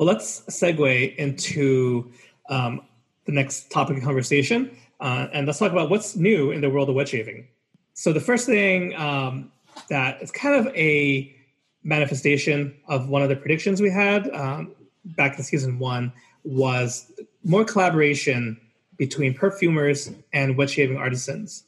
Well, 0.00 0.06
let's 0.06 0.40
segue 0.46 1.14
into 1.16 2.10
um, 2.48 2.80
the 3.26 3.32
next 3.32 3.70
topic 3.70 3.98
of 3.98 4.02
conversation, 4.02 4.74
uh, 4.98 5.26
and 5.30 5.46
let's 5.46 5.58
talk 5.58 5.72
about 5.72 5.90
what's 5.90 6.16
new 6.16 6.52
in 6.52 6.62
the 6.62 6.70
world 6.70 6.88
of 6.88 6.94
wet 6.94 7.10
shaving. 7.10 7.46
So 7.92 8.10
the 8.10 8.20
first 8.20 8.46
thing 8.46 8.96
um, 8.96 9.52
that 9.90 10.22
is 10.22 10.30
kind 10.30 10.54
of 10.54 10.74
a 10.74 11.36
manifestation 11.84 12.74
of 12.88 13.10
one 13.10 13.20
of 13.20 13.28
the 13.28 13.36
predictions 13.36 13.82
we 13.82 13.90
had 13.90 14.34
um, 14.34 14.74
back 15.04 15.36
in 15.36 15.44
season 15.44 15.78
one 15.78 16.14
was 16.44 17.12
more 17.44 17.66
collaboration 17.66 18.58
between 18.96 19.34
perfumers 19.34 20.10
and 20.32 20.56
wet 20.56 20.70
shaving 20.70 20.96
artisans. 20.96 21.64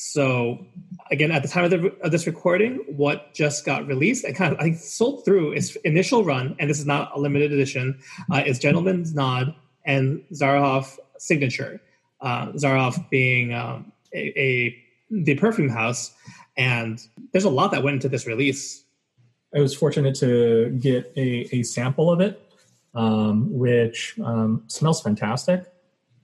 So 0.00 0.64
again, 1.10 1.32
at 1.32 1.42
the 1.42 1.48
time 1.48 1.64
of, 1.64 1.72
the, 1.72 1.92
of, 2.04 2.12
this 2.12 2.24
recording, 2.24 2.84
what 2.86 3.34
just 3.34 3.66
got 3.66 3.84
released 3.88 4.22
and 4.22 4.32
kind 4.32 4.52
of 4.52 4.60
I 4.60 4.62
think 4.62 4.76
sold 4.76 5.24
through 5.24 5.54
its 5.54 5.74
initial 5.82 6.22
run, 6.22 6.54
and 6.60 6.70
this 6.70 6.78
is 6.78 6.86
not 6.86 7.10
a 7.16 7.18
limited 7.18 7.52
edition, 7.52 7.98
uh, 8.32 8.44
is 8.46 8.60
Gentleman's 8.60 9.12
Nod 9.12 9.56
and 9.84 10.22
Zaroff 10.32 10.98
Signature. 11.18 11.80
Uh, 12.20 12.52
Zaroff 12.52 13.10
being 13.10 13.52
um, 13.52 13.90
a, 14.14 14.40
a 14.40 14.84
the 15.10 15.34
perfume 15.34 15.68
house, 15.68 16.14
and 16.56 17.04
there's 17.32 17.44
a 17.44 17.50
lot 17.50 17.72
that 17.72 17.82
went 17.82 17.94
into 17.94 18.08
this 18.08 18.24
release. 18.24 18.84
I 19.52 19.58
was 19.58 19.74
fortunate 19.74 20.14
to 20.20 20.70
get 20.80 21.12
a, 21.16 21.48
a 21.52 21.64
sample 21.64 22.08
of 22.08 22.20
it, 22.20 22.40
um, 22.94 23.52
which 23.52 24.14
um, 24.24 24.62
smells 24.68 25.02
fantastic. 25.02 25.64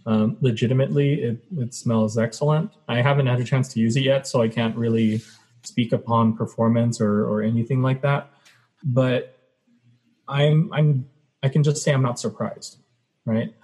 Um, 0.07 0.37
legitimately, 0.41 1.23
it, 1.23 1.45
it 1.57 1.73
smells 1.73 2.19
excellent. 2.19 2.71
I 2.89 3.01
haven't 3.01 3.27
had 3.27 3.41
a 3.41 3.45
chance 3.45 3.73
to 3.73 3.81
use 3.81 3.97
it 3.97 4.03
yet, 4.03 4.27
so 4.27 4.43
I 4.43 4.49
can't 4.49 4.77
really 4.77 5.23
speak 5.63 5.93
upon 5.93 6.37
performance 6.37 7.01
or, 7.01 7.25
or 7.25 7.43
anything 7.43 7.81
like 7.81 8.03
that. 8.03 8.31
But 8.83 9.39
I'm 10.29 10.73
I'm 10.73 11.09
I 11.43 11.49
can 11.49 11.63
just 11.63 11.83
say 11.83 11.93
I'm 11.93 12.03
not 12.03 12.19
surprised, 12.19 12.79
right? 13.25 13.55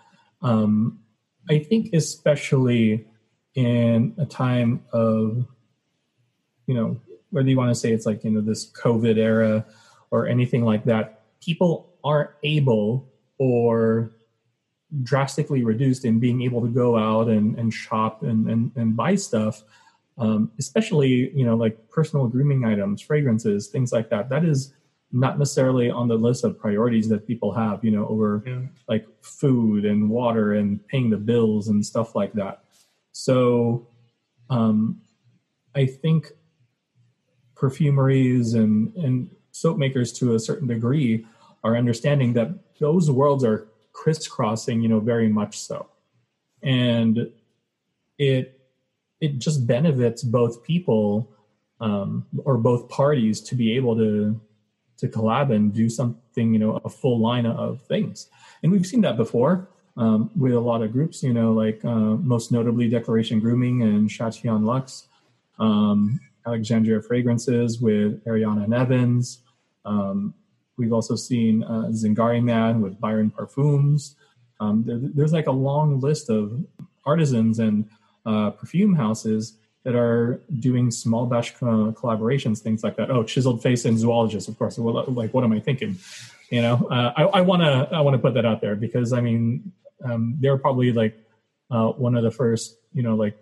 Um, 0.43 1.01
I 1.49 1.59
think 1.59 1.93
especially 1.95 3.07
in 3.55 4.15
a 4.19 4.27
time 4.27 4.83
of 4.93 5.47
you 6.67 6.75
know 6.75 7.01
whether 7.31 7.49
you 7.49 7.57
want 7.57 7.71
to 7.71 7.75
say 7.75 7.93
it's 7.93 8.07
like 8.07 8.25
you 8.25 8.31
know 8.31 8.41
this 8.41 8.71
COVID 8.73 9.17
era 9.17 9.65
or 10.11 10.27
anything 10.27 10.65
like 10.65 10.85
that, 10.85 11.23
people 11.41 11.95
aren't 12.03 12.31
able 12.43 13.09
or 13.39 14.13
drastically 15.03 15.63
reduced 15.63 16.05
in 16.05 16.19
being 16.19 16.43
able 16.43 16.61
to 16.61 16.69
go 16.69 16.99
out 16.99 17.29
and, 17.29 17.57
and 17.59 17.73
shop 17.73 18.23
and, 18.23 18.49
and, 18.49 18.73
and 18.77 18.97
buy 18.97 19.15
stuff 19.15 19.63
um, 20.21 20.53
especially 20.59 21.33
you 21.35 21.45
know 21.45 21.57
like 21.57 21.77
personal 21.89 22.29
grooming 22.29 22.65
items 22.65 23.01
fragrances 23.01 23.69
things 23.69 23.93
like 23.93 24.11
that 24.11 24.29
that 24.29 24.45
is 24.45 24.75
not 25.13 25.39
necessarily 25.39 25.91
on 25.91 26.07
the 26.07 26.15
list 26.15 26.45
of 26.45 26.59
priorities 26.59 27.09
that 27.09 27.27
people 27.27 27.53
have 27.53 27.85
you 27.85 27.91
know 27.91 28.07
over 28.07 28.43
yeah. 28.47 28.61
like 28.89 29.07
food 29.23 29.85
and 29.85 30.09
water 30.09 30.55
and 30.55 30.87
paying 30.87 31.11
the 31.11 31.17
bills 31.17 31.69
and 31.69 31.85
stuff 31.85 32.15
like 32.15 32.33
that 32.35 32.65
so 33.13 33.89
um, 34.51 35.01
i 35.75 35.87
think 35.87 36.33
perfumeries 37.55 38.55
and 38.55 38.95
and 38.97 39.31
soap 39.53 39.79
makers 39.79 40.13
to 40.13 40.35
a 40.35 40.39
certain 40.39 40.69
degree 40.69 41.27
are 41.65 41.77
understanding 41.77 42.33
that 42.35 42.51
those 42.79 43.11
worlds 43.11 43.45
are 43.45 43.70
crisscrossing, 43.93 44.81
you 44.81 44.89
know, 44.89 45.01
very 45.01 45.29
much 45.29 45.59
so. 45.59 45.87
And 46.63 47.31
it 48.19 48.61
it 49.21 49.39
just 49.39 49.67
benefits 49.67 50.23
both 50.23 50.63
people 50.63 51.31
um, 51.81 52.27
or 52.45 52.57
both 52.57 52.89
parties 52.89 53.41
to 53.43 53.55
be 53.55 53.77
able 53.77 53.97
to 53.97 54.41
to 54.99 55.09
collab 55.09 55.55
and 55.55 55.73
do 55.73 55.89
something, 55.89 56.53
you 56.53 56.59
know, 56.59 56.81
a 56.85 56.91
full 56.91 57.19
line 57.19 57.47
of 57.47 57.81
things. 57.83 58.29
And 58.63 58.71
we've 58.71 58.87
seen 58.87 59.01
that 59.01 59.17
before 59.17 59.69
um, 59.97 60.31
with 60.37 60.53
a 60.53 60.61
lot 60.61 60.83
of 60.83 60.93
groups, 60.93 61.23
you 61.23 61.33
know, 61.33 61.53
like 61.53 61.83
uh, 61.85 62.17
most 62.35 62.53
notably 62.53 62.89
Declaration 62.89 63.41
Grooming 63.41 63.83
and 63.83 64.11
Chatillon 64.11 64.65
Lux, 64.65 65.09
um, 65.59 66.21
Alexandria 66.47 67.01
Fragrances 67.01 67.81
with 67.81 68.23
Ariana 68.25 68.65
and 68.65 68.75
Evans, 68.75 69.43
um, 69.87 70.35
We've 70.81 70.95
also 70.95 71.15
seen 71.15 71.63
uh, 71.63 71.91
Zingari 71.91 72.43
Man 72.43 72.81
with 72.81 72.99
Byron 72.99 73.31
Parfums. 73.31 74.15
Um, 74.61 74.83
there, 74.87 74.99
there's 74.99 75.33
like 75.33 75.47
a 75.47 75.53
long 75.53 76.01
list 76.01 76.31
of 76.31 76.65
artisans 77.05 77.59
and 77.59 77.89
uh, 78.25 78.51
perfume 78.51 78.95
houses 78.95 79.59
that 79.85 79.95
are 79.95 80.41
doing 80.59 80.91
small 80.91 81.27
batch 81.27 81.55
co- 81.55 81.93
collaborations, 81.93 82.61
things 82.61 82.83
like 82.83 82.97
that. 82.97 83.11
Oh, 83.11 83.23
Chiseled 83.23 83.63
Face 83.63 83.85
and 83.85 83.99
Zoologist, 83.99 84.49
of 84.49 84.59
course. 84.59 84.79
Well, 84.79 85.05
like, 85.09 85.35
what 85.35 85.45
am 85.45 85.53
I 85.53 85.61
thinking? 85.61 85.99
You 86.51 86.63
know, 86.63 86.89
uh, 86.91 87.13
I 87.17 87.43
want 87.43 87.63
to 87.63 87.89
I 87.95 88.01
want 88.01 88.15
to 88.15 88.19
put 88.19 88.35
that 88.35 88.47
out 88.47 88.61
there 88.61 88.75
because 88.75 89.13
I 89.13 89.21
mean, 89.21 89.73
um, 90.03 90.37
they're 90.41 90.59
probably 90.59 90.93
like 90.93 91.17
uh, 91.71 91.89
one 91.89 92.17
of 92.17 92.25
the 92.25 92.31
first, 92.31 92.77
you 92.93 93.03
know, 93.03 93.15
like 93.15 93.37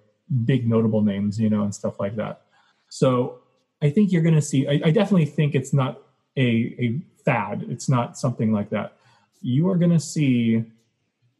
big 0.44 0.68
notable 0.68 1.02
names, 1.02 1.38
you 1.38 1.48
know, 1.48 1.62
and 1.62 1.74
stuff 1.74 1.98
like 2.00 2.16
that. 2.16 2.42
So 2.90 3.38
I 3.80 3.90
think 3.90 4.12
you're 4.12 4.22
going 4.22 4.34
to 4.34 4.42
see. 4.42 4.66
I, 4.66 4.80
I, 4.84 4.90
definitely 4.90 5.26
think 5.26 5.54
it's 5.54 5.72
not 5.72 6.02
a, 6.36 6.42
a 6.42 7.00
fad. 7.28 7.66
It's 7.68 7.88
not 7.90 8.16
something 8.16 8.52
like 8.52 8.70
that. 8.70 8.96
You 9.42 9.68
are 9.68 9.76
going 9.76 9.96
to 10.00 10.00
see 10.00 10.64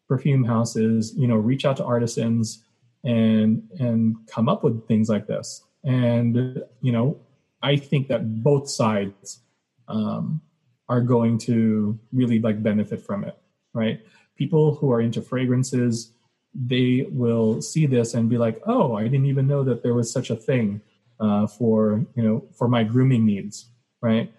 perfume 0.06 0.44
houses, 0.44 1.14
you 1.16 1.26
know, 1.26 1.36
reach 1.36 1.64
out 1.64 1.78
to 1.78 1.84
artisans 1.84 2.62
and 3.04 3.62
and 3.78 4.16
come 4.26 4.48
up 4.52 4.62
with 4.64 4.86
things 4.86 5.08
like 5.08 5.26
this. 5.26 5.62
And 5.84 6.62
you 6.82 6.92
know, 6.92 7.16
I 7.62 7.76
think 7.76 8.08
that 8.08 8.42
both 8.42 8.68
sides 8.68 9.40
um, 9.88 10.42
are 10.88 11.00
going 11.00 11.38
to 11.48 11.98
really 12.12 12.38
like 12.38 12.62
benefit 12.62 13.00
from 13.00 13.24
it, 13.24 13.36
right? 13.72 14.00
People 14.36 14.74
who 14.74 14.92
are 14.92 15.00
into 15.00 15.22
fragrances, 15.22 16.12
they 16.54 17.06
will 17.10 17.62
see 17.62 17.86
this 17.86 18.12
and 18.14 18.28
be 18.28 18.36
like, 18.36 18.60
"Oh, 18.66 18.94
I 18.94 19.04
didn't 19.04 19.30
even 19.32 19.46
know 19.46 19.62
that 19.64 19.82
there 19.82 19.94
was 19.94 20.12
such 20.12 20.28
a 20.28 20.36
thing 20.48 20.82
uh, 21.18 21.46
for 21.46 22.04
you 22.14 22.22
know 22.22 22.36
for 22.58 22.68
my 22.68 22.84
grooming 22.84 23.24
needs," 23.24 23.70
right? 24.02 24.30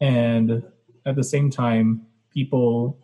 And 0.00 0.62
at 1.06 1.16
the 1.16 1.24
same 1.24 1.50
time, 1.50 2.06
people 2.30 2.98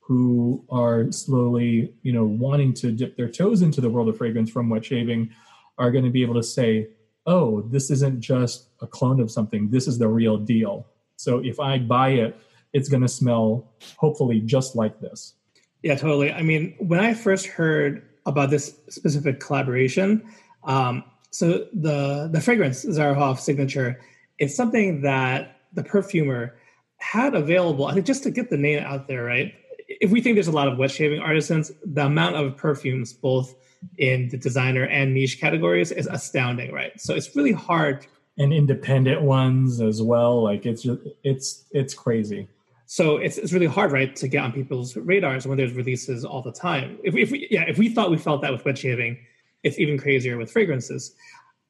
who 0.00 0.64
are 0.70 1.10
slowly, 1.10 1.92
you 2.02 2.12
know, 2.12 2.24
wanting 2.24 2.72
to 2.72 2.92
dip 2.92 3.16
their 3.16 3.28
toes 3.28 3.62
into 3.62 3.80
the 3.80 3.90
world 3.90 4.08
of 4.08 4.16
fragrance 4.16 4.50
from 4.50 4.68
wet 4.68 4.84
shaving 4.84 5.30
are 5.78 5.90
going 5.90 6.04
to 6.04 6.10
be 6.10 6.22
able 6.22 6.34
to 6.34 6.42
say, 6.42 6.88
oh, 7.26 7.62
this 7.62 7.90
isn't 7.90 8.20
just 8.20 8.68
a 8.80 8.86
clone 8.86 9.20
of 9.20 9.30
something. 9.30 9.68
This 9.68 9.88
is 9.88 9.98
the 9.98 10.08
real 10.08 10.36
deal. 10.36 10.86
So 11.16 11.38
if 11.38 11.58
I 11.58 11.78
buy 11.78 12.10
it, 12.10 12.38
it's 12.72 12.88
going 12.88 13.02
to 13.02 13.08
smell 13.08 13.72
hopefully 13.96 14.40
just 14.40 14.76
like 14.76 15.00
this. 15.00 15.34
Yeah, 15.82 15.96
totally. 15.96 16.32
I 16.32 16.42
mean, 16.42 16.76
when 16.78 17.00
I 17.00 17.14
first 17.14 17.46
heard 17.46 18.08
about 18.26 18.50
this 18.50 18.78
specific 18.88 19.40
collaboration, 19.40 20.22
um, 20.64 21.04
so 21.30 21.66
the 21.72 22.28
the 22.32 22.40
fragrance 22.40 22.84
Zaroff 22.84 23.38
signature, 23.38 24.00
it's 24.38 24.54
something 24.54 25.02
that 25.02 25.60
the 25.72 25.82
perfumer 25.82 26.54
had 26.98 27.34
available, 27.34 27.86
I 27.86 27.94
think 27.94 28.06
just 28.06 28.22
to 28.24 28.30
get 28.30 28.50
the 28.50 28.56
name 28.56 28.82
out 28.82 29.08
there, 29.08 29.24
right? 29.24 29.54
If 29.88 30.10
we 30.10 30.20
think 30.20 30.36
there's 30.36 30.48
a 30.48 30.52
lot 30.52 30.68
of 30.68 30.78
wet 30.78 30.90
shaving 30.90 31.20
artisans, 31.20 31.72
the 31.84 32.06
amount 32.06 32.36
of 32.36 32.56
perfumes, 32.56 33.12
both 33.12 33.54
in 33.98 34.28
the 34.28 34.36
designer 34.36 34.84
and 34.84 35.14
niche 35.14 35.40
categories, 35.40 35.92
is 35.92 36.06
astounding, 36.06 36.72
right? 36.72 36.98
So 37.00 37.14
it's 37.14 37.36
really 37.36 37.52
hard. 37.52 38.06
And 38.38 38.52
independent 38.52 39.22
ones 39.22 39.80
as 39.80 40.02
well. 40.02 40.42
Like 40.42 40.66
it's 40.66 40.82
just, 40.82 41.00
it's 41.24 41.64
it's 41.70 41.94
crazy. 41.94 42.46
So 42.84 43.16
it's 43.16 43.38
it's 43.38 43.50
really 43.50 43.64
hard, 43.66 43.92
right, 43.92 44.14
to 44.14 44.28
get 44.28 44.44
on 44.44 44.52
people's 44.52 44.94
radars 44.94 45.46
when 45.46 45.56
there's 45.56 45.72
releases 45.72 46.22
all 46.22 46.42
the 46.42 46.52
time. 46.52 46.98
If, 47.02 47.16
if 47.16 47.30
we 47.30 47.48
yeah, 47.50 47.64
if 47.66 47.78
we 47.78 47.88
thought 47.88 48.10
we 48.10 48.18
felt 48.18 48.42
that 48.42 48.52
with 48.52 48.62
wet 48.66 48.76
shaving, 48.76 49.16
it's 49.62 49.78
even 49.78 49.96
crazier 49.96 50.36
with 50.36 50.50
fragrances. 50.50 51.14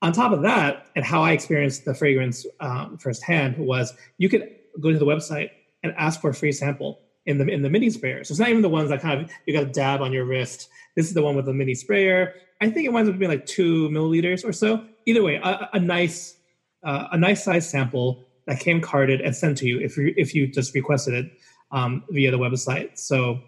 On 0.03 0.13
top 0.13 0.33
of 0.33 0.43
that, 0.43 0.89
and 0.97 1.05
how 1.05 1.23
I 1.23 1.31
experienced 1.31 1.85
the 1.85 1.95
fragrance 1.95 2.45
um, 2.59 2.99
firsthand 2.99 3.57
was 3.59 3.95
you 4.19 4.29
could 4.29 4.51
go 4.81 4.93
to 4.93 4.99
the 4.99 5.07
website 5.07 5.51
and 5.83 5.93
ask 5.97 6.21
for 6.21 6.31
a 6.31 6.35
free 6.35 6.53
sample 6.53 7.01
in 7.27 7.39
the 7.39 7.47
in 7.49 7.63
the 7.63 7.71
mini 7.71 7.91
sprayer. 7.91 8.25
So 8.25 8.33
it's 8.33 8.41
not 8.41 8.49
even 8.49 8.63
the 8.63 8.69
ones 8.69 8.91
that 8.91 9.01
kind 9.01 9.21
of 9.21 9.31
you 9.47 9.55
got 9.55 9.61
to 9.61 9.73
dab 9.73 10.01
on 10.01 10.13
your 10.13 10.25
wrist. 10.25 10.69
This 10.95 11.07
is 11.07 11.15
the 11.15 11.23
one 11.23 11.37
with 11.37 11.47
the 11.47 11.53
mini 11.53 11.75
sprayer. 11.75 12.35
I 12.61 12.71
think 12.71 12.87
it 12.87 12.93
winds 12.93 13.11
up 13.11 13.19
being 13.19 13.31
like 13.31 13.47
two 13.47 13.89
milliliters 13.91 14.49
or 14.49 14.53
so. 14.53 14.85
Either 15.05 15.23
way, 15.23 15.37
a, 15.37 15.69
a 15.75 15.81
nice 15.81 16.37
uh, 16.85 17.09
a 17.13 17.19
nice 17.19 17.45
size 17.45 17.69
sample 17.69 18.25
that 18.47 18.61
came 18.61 18.81
carded 18.81 19.21
and 19.21 19.35
sent 19.35 19.59
to 19.59 19.67
you 19.67 19.81
if 19.81 19.97
you 19.97 20.15
if 20.17 20.35
you 20.35 20.47
just 20.47 20.75
requested 20.75 21.15
it 21.15 21.33
um, 21.73 22.05
via 22.11 22.31
the 22.31 22.39
website. 22.39 22.99
So 22.99 23.41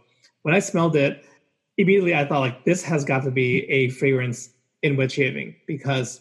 when 0.42 0.54
I 0.54 0.58
smelled 0.58 0.97
it, 0.97 1.25
immediately 1.76 2.14
I 2.14 2.26
thought 2.26 2.40
like 2.40 2.64
this 2.64 2.82
has 2.82 3.04
got 3.04 3.23
to 3.25 3.30
be 3.30 3.64
a 3.70 3.90
fragrance 3.90 4.50
in 4.82 4.97
wet 4.97 5.12
shaving 5.12 5.54
because 5.66 6.20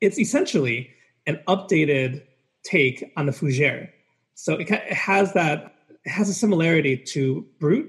it's 0.00 0.18
essentially 0.18 0.90
an 1.26 1.40
updated 1.48 2.22
take 2.64 3.12
on 3.16 3.26
the 3.26 3.32
fougere. 3.32 3.90
So 4.40 4.54
it, 4.54 4.70
it 4.70 4.92
has 4.92 5.32
that 5.32 5.74
it 6.04 6.10
has 6.10 6.28
a 6.28 6.32
similarity 6.32 6.96
to 6.96 7.44
Brut, 7.58 7.86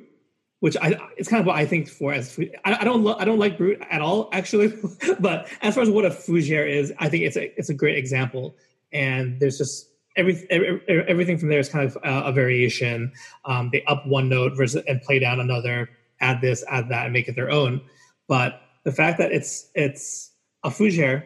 which 0.61 0.75
I 0.81 0.99
it's 1.15 1.29
kind 1.29 1.39
of 1.39 1.45
what 1.45 1.55
I 1.55 1.67
think 1.67 1.87
for 1.87 2.11
as 2.11 2.39
I, 2.65 2.73
I 2.73 2.83
don't 2.83 3.03
lo- 3.03 3.17
I 3.19 3.23
don't 3.23 3.37
like 3.37 3.55
Brut 3.55 3.77
at 3.91 4.01
all 4.01 4.29
actually, 4.33 4.73
but 5.19 5.47
as 5.61 5.75
far 5.75 5.83
as 5.83 5.91
what 5.91 6.05
a 6.05 6.09
fougere 6.09 6.67
is, 6.67 6.91
I 6.97 7.07
think 7.07 7.23
it's 7.23 7.37
a 7.37 7.55
it's 7.59 7.69
a 7.69 7.73
great 7.75 7.99
example. 7.99 8.55
And 8.91 9.39
there's 9.39 9.59
just 9.59 9.91
every, 10.15 10.43
every, 10.49 10.81
everything 11.07 11.37
from 11.37 11.49
there 11.49 11.59
is 11.59 11.69
kind 11.69 11.85
of 11.85 11.95
a, 12.03 12.29
a 12.29 12.31
variation. 12.31 13.11
Um, 13.45 13.69
they 13.71 13.83
up 13.83 14.07
one 14.07 14.27
note 14.27 14.53
versus 14.57 14.83
and 14.87 14.99
play 15.03 15.19
down 15.19 15.39
another, 15.39 15.87
add 16.19 16.41
this, 16.41 16.65
add 16.67 16.89
that, 16.89 17.05
and 17.05 17.13
make 17.13 17.27
it 17.27 17.35
their 17.35 17.51
own. 17.51 17.79
But 18.27 18.59
the 18.85 18.91
fact 18.91 19.19
that 19.19 19.31
it's 19.31 19.69
it's 19.75 20.31
a 20.63 20.71
fougere, 20.71 21.25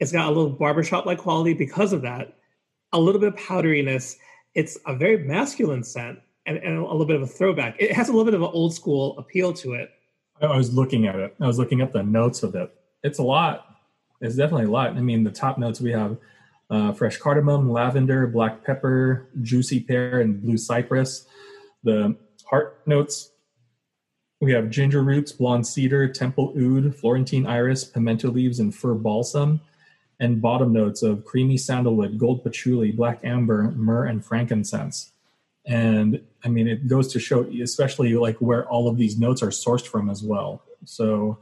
it's 0.00 0.12
got 0.12 0.28
a 0.28 0.32
little 0.32 0.48
barbershop 0.48 1.04
like 1.04 1.18
quality 1.18 1.52
because 1.52 1.92
of 1.92 2.00
that. 2.02 2.38
A 2.94 2.98
little 2.98 3.20
bit 3.20 3.28
of 3.28 3.36
powderiness. 3.36 4.16
It's 4.54 4.78
a 4.86 4.94
very 4.94 5.18
masculine 5.18 5.82
scent 5.82 6.18
and, 6.46 6.58
and 6.58 6.78
a 6.78 6.82
little 6.82 7.06
bit 7.06 7.16
of 7.16 7.22
a 7.22 7.26
throwback. 7.26 7.76
It 7.78 7.92
has 7.92 8.08
a 8.08 8.12
little 8.12 8.24
bit 8.24 8.34
of 8.34 8.42
an 8.42 8.50
old 8.52 8.74
school 8.74 9.18
appeal 9.18 9.52
to 9.54 9.74
it. 9.74 9.90
I 10.40 10.56
was 10.56 10.74
looking 10.74 11.06
at 11.06 11.16
it. 11.16 11.34
I 11.40 11.46
was 11.46 11.58
looking 11.58 11.82
up 11.82 11.92
the 11.92 12.02
notes 12.02 12.42
of 12.42 12.54
it. 12.54 12.74
It's 13.02 13.18
a 13.18 13.22
lot. 13.22 13.66
It's 14.20 14.36
definitely 14.36 14.66
a 14.66 14.70
lot. 14.70 14.90
I 14.90 15.00
mean, 15.00 15.24
the 15.24 15.30
top 15.30 15.58
notes 15.58 15.80
we 15.80 15.92
have 15.92 16.16
uh, 16.70 16.92
fresh 16.92 17.18
cardamom, 17.18 17.70
lavender, 17.70 18.26
black 18.26 18.64
pepper, 18.64 19.28
juicy 19.42 19.80
pear, 19.80 20.20
and 20.20 20.42
blue 20.42 20.56
cypress. 20.56 21.26
The 21.84 22.16
heart 22.44 22.80
notes 22.86 23.30
we 24.40 24.52
have 24.52 24.70
ginger 24.70 25.02
roots, 25.02 25.30
blonde 25.30 25.66
cedar, 25.66 26.08
temple 26.08 26.52
oud, 26.58 26.96
Florentine 26.96 27.46
iris, 27.46 27.84
pimento 27.84 28.28
leaves, 28.28 28.58
and 28.58 28.74
fir 28.74 28.94
balsam. 28.94 29.60
And 30.20 30.40
bottom 30.40 30.72
notes 30.72 31.02
of 31.02 31.24
creamy 31.24 31.56
sandalwood, 31.56 32.16
gold 32.16 32.44
patchouli, 32.44 32.92
black 32.92 33.20
amber, 33.24 33.72
myrrh, 33.72 34.06
and 34.06 34.24
frankincense. 34.24 35.12
And 35.66 36.22
I 36.44 36.48
mean, 36.48 36.68
it 36.68 36.86
goes 36.86 37.12
to 37.12 37.20
show, 37.20 37.44
especially 37.62 38.14
like 38.14 38.36
where 38.38 38.68
all 38.68 38.88
of 38.88 38.96
these 38.96 39.18
notes 39.18 39.42
are 39.42 39.48
sourced 39.48 39.86
from 39.86 40.10
as 40.10 40.22
well. 40.22 40.62
So 40.84 41.38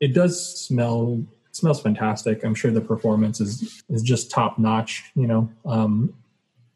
it 0.00 0.14
does 0.14 0.66
smell 0.66 1.24
smells 1.52 1.80
fantastic. 1.80 2.44
I'm 2.44 2.54
sure 2.54 2.70
the 2.70 2.80
performance 2.80 3.40
is 3.40 3.82
is 3.88 4.02
just 4.02 4.30
top 4.30 4.58
notch. 4.58 5.04
You 5.14 5.26
know, 5.26 5.50
um, 5.64 6.14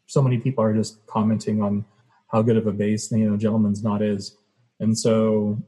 so 0.07 0.21
many 0.21 0.37
people 0.37 0.63
are 0.63 0.73
just 0.73 1.05
commenting 1.07 1.61
on 1.61 1.85
how 2.27 2.41
good 2.41 2.57
of 2.57 2.67
a 2.67 2.71
bass 2.71 3.11
you 3.11 3.29
know 3.29 3.37
Gentleman's 3.37 3.83
Nod 3.83 4.01
is, 4.01 4.35
and 4.79 4.97
so 4.97 5.61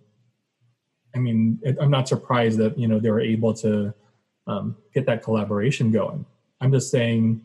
I 1.15 1.20
mean, 1.20 1.60
I'm 1.80 1.92
not 1.92 2.08
surprised 2.08 2.58
that 2.60 2.77
you 2.77 2.88
know 2.88 3.00
they 3.00 3.12
were 3.12 3.22
able 3.22 3.53
to 3.56 3.94
um, 4.48 4.76
get 4.94 5.06
that 5.06 5.24
collaboration 5.24 5.92
going. 5.92 6.26
I'm 6.62 6.72
just 6.72 6.92
saying 6.92 7.42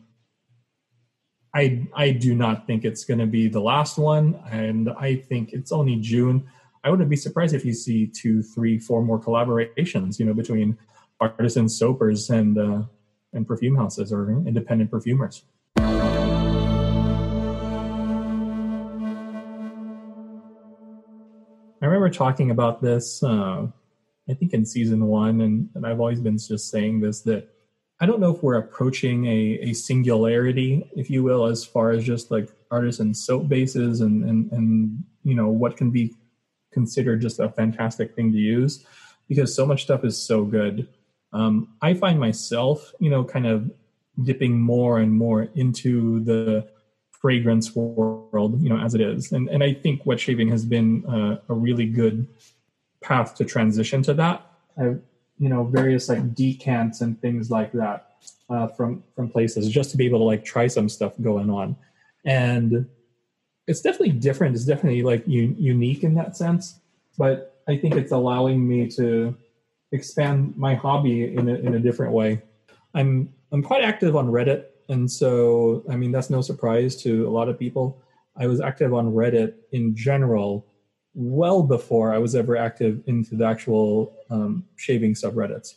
I 1.53 1.87
I 1.93 2.11
do 2.11 2.35
not 2.35 2.67
think 2.67 2.85
it's 2.85 3.03
going 3.03 3.19
to 3.19 3.25
be 3.25 3.47
the 3.47 3.61
last 3.61 3.97
one, 3.97 4.39
and 4.51 4.89
I 4.89 5.15
think 5.15 5.53
it's 5.53 5.71
only 5.71 5.95
June. 5.97 6.47
I 6.83 6.89
wouldn't 6.89 7.09
be 7.09 7.15
surprised 7.15 7.53
if 7.53 7.65
you 7.65 7.73
see 7.73 8.07
two, 8.07 8.41
three, 8.41 8.79
four 8.79 9.03
more 9.03 9.19
collaborations, 9.19 10.19
you 10.19 10.25
know, 10.25 10.33
between 10.33 10.77
artisan 11.19 11.67
soapers 11.67 12.29
and 12.29 12.57
uh, 12.57 12.83
and 13.33 13.47
perfume 13.47 13.75
houses 13.75 14.13
or 14.13 14.31
independent 14.31 14.91
perfumers. 14.91 15.43
I 21.81 21.85
remember 21.85 22.09
talking 22.09 22.51
about 22.51 22.81
this, 22.81 23.23
uh, 23.23 23.67
I 24.29 24.33
think 24.33 24.53
in 24.53 24.65
season 24.65 25.05
one, 25.05 25.41
and, 25.41 25.69
and 25.75 25.85
I've 25.85 25.99
always 25.99 26.19
been 26.19 26.37
just 26.37 26.69
saying 26.69 26.99
this 26.99 27.21
that 27.21 27.49
I 27.99 28.05
don't 28.05 28.19
know 28.19 28.33
if 28.33 28.41
we're 28.41 28.57
approaching 28.57 29.25
a, 29.25 29.59
a 29.61 29.73
singularity, 29.73 30.89
if 30.95 31.09
you 31.09 31.23
will, 31.23 31.45
as 31.45 31.65
far 31.65 31.91
as 31.91 32.03
just 32.03 32.31
like 32.31 32.49
artisan 32.71 33.13
soap 33.13 33.49
bases 33.49 33.99
and, 34.01 34.23
and, 34.23 34.51
and, 34.51 35.03
you 35.23 35.35
know, 35.35 35.49
what 35.49 35.75
can 35.75 35.91
be 35.91 36.15
considered 36.71 37.21
just 37.21 37.39
a 37.39 37.49
fantastic 37.49 38.15
thing 38.15 38.31
to 38.31 38.37
use 38.37 38.85
because 39.27 39.53
so 39.53 39.65
much 39.65 39.83
stuff 39.83 40.05
is 40.05 40.17
so 40.17 40.45
good. 40.45 40.87
Um, 41.33 41.75
I 41.81 41.93
find 41.93 42.19
myself, 42.19 42.93
you 42.99 43.09
know, 43.09 43.23
kind 43.23 43.47
of 43.47 43.69
dipping 44.23 44.59
more 44.59 44.99
and 44.99 45.11
more 45.11 45.49
into 45.55 46.21
the 46.21 46.67
fragrance 47.11 47.75
world, 47.75 48.61
you 48.61 48.69
know, 48.69 48.79
as 48.79 48.95
it 48.95 49.01
is. 49.01 49.31
And, 49.31 49.49
and 49.49 49.61
I 49.63 49.73
think 49.73 50.05
wet 50.05 50.19
shaving 50.19 50.49
has 50.49 50.63
been 50.63 51.05
uh, 51.05 51.39
a 51.49 51.53
really 51.53 51.85
good 51.85 52.27
path 53.01 53.35
to 53.35 53.45
transition 53.45 54.01
to 54.03 54.13
that. 54.15 54.45
I've 54.77 55.01
you 55.39 55.49
know 55.49 55.63
various 55.63 56.09
like 56.09 56.35
decants 56.35 57.01
and 57.01 57.19
things 57.21 57.49
like 57.49 57.71
that 57.71 58.15
uh, 58.49 58.67
from 58.67 59.03
from 59.15 59.29
places 59.29 59.69
just 59.69 59.91
to 59.91 59.97
be 59.97 60.05
able 60.05 60.19
to 60.19 60.25
like 60.25 60.43
try 60.43 60.67
some 60.67 60.89
stuff 60.89 61.13
going 61.21 61.49
on. 61.49 61.75
And 62.25 62.85
it's 63.67 63.81
definitely 63.81 64.11
different. 64.11 64.55
It's 64.55 64.65
definitely 64.65 65.03
like 65.03 65.23
unique 65.25 66.03
in 66.03 66.13
that 66.15 66.35
sense. 66.35 66.79
But 67.17 67.55
i 67.67 67.77
think 67.77 67.95
it's 67.95 68.11
allowing 68.11 68.67
me 68.67 68.89
to 68.89 69.35
expand 69.91 70.57
my 70.57 70.73
hobby 70.73 71.35
in 71.35 71.47
a, 71.47 71.53
in 71.55 71.75
a 71.75 71.79
different 71.79 72.11
way. 72.11 72.41
I'm 72.93 73.33
i'm 73.51 73.63
quite 73.63 73.83
active 73.83 74.15
on 74.15 74.27
reddit 74.27 74.65
and 74.89 75.09
so 75.09 75.83
i 75.89 75.95
mean 75.95 76.11
that's 76.11 76.29
no 76.29 76.41
surprise 76.41 76.95
to 77.03 77.27
a 77.27 77.31
lot 77.31 77.47
of 77.49 77.57
people. 77.57 78.01
I 78.35 78.47
was 78.47 78.61
active 78.61 78.93
on 78.93 79.13
reddit 79.13 79.53
in 79.71 79.95
general 79.95 80.65
well 81.13 81.63
before 81.63 82.13
I 82.13 82.17
was 82.17 82.35
ever 82.35 82.55
active 82.55 83.01
into 83.07 83.35
the 83.35 83.45
actual 83.45 84.15
um, 84.29 84.65
shaving 84.75 85.13
subreddits. 85.13 85.75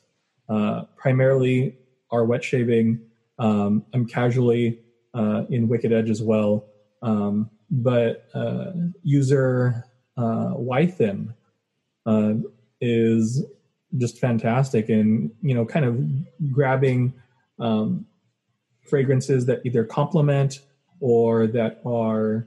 Uh, 0.49 0.85
primarily, 0.97 1.77
our 2.11 2.25
wet 2.25 2.45
shaving. 2.45 3.01
Um, 3.39 3.85
I'm 3.95 4.07
casually 4.07 4.81
uh, 5.15 5.45
in 5.51 5.69
Wicked 5.69 5.93
Edge 5.93 6.11
as 6.11 6.23
well, 6.23 6.67
um, 7.03 7.51
but 7.71 8.27
uh, 8.35 8.73
user 9.03 9.87
uh, 10.17 10.55
Wythim 10.55 11.35
uh, 12.07 12.35
is 12.81 13.45
just 13.99 14.19
fantastic 14.19 14.89
in 14.89 15.31
you 15.43 15.55
know 15.55 15.65
kind 15.65 15.85
of 15.85 16.53
grabbing 16.53 17.13
um, 17.59 18.07
fragrances 18.89 19.47
that 19.47 19.63
either 19.65 19.85
complement 19.85 20.61
or 21.01 21.47
that 21.47 21.81
are 21.85 22.47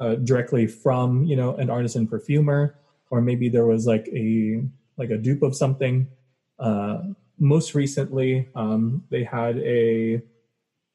uh, 0.00 0.14
directly 0.16 0.66
from 0.66 1.24
you 1.24 1.36
know 1.36 1.54
an 1.56 1.70
artisan 1.70 2.06
perfumer, 2.06 2.78
or 3.10 3.20
maybe 3.20 3.48
there 3.48 3.66
was 3.66 3.86
like 3.86 4.08
a 4.08 4.62
like 4.96 5.10
a 5.10 5.18
dupe 5.18 5.42
of 5.42 5.54
something. 5.54 6.08
Uh, 6.58 6.98
most 7.38 7.74
recently, 7.74 8.48
um, 8.54 9.04
they 9.10 9.24
had 9.24 9.58
a 9.58 10.22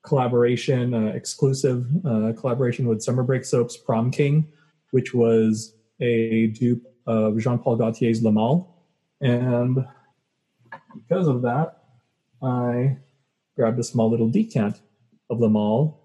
collaboration, 0.04 0.94
uh, 0.94 1.08
exclusive 1.08 1.88
uh, 2.06 2.34
collaboration 2.38 2.88
with 2.88 3.02
Summer 3.02 3.24
Break 3.24 3.44
Soaps 3.46 3.78
Prom 3.78 4.12
King, 4.12 4.48
which 4.92 5.14
was 5.14 5.76
a 6.00 6.48
dupe 6.48 6.86
of 7.08 7.40
Jean 7.40 7.58
Paul 7.58 7.78
Gaultier's 7.78 8.22
Le 8.22 8.32
Male. 8.32 8.72
And 9.22 9.86
because 10.96 11.28
of 11.28 11.42
that, 11.42 11.84
I 12.44 12.98
grabbed 13.56 13.80
a 13.80 13.84
small 13.84 14.10
little 14.10 14.30
decant 14.30 14.82
of 15.30 15.40
Le 15.40 15.50
Male, 15.50 16.00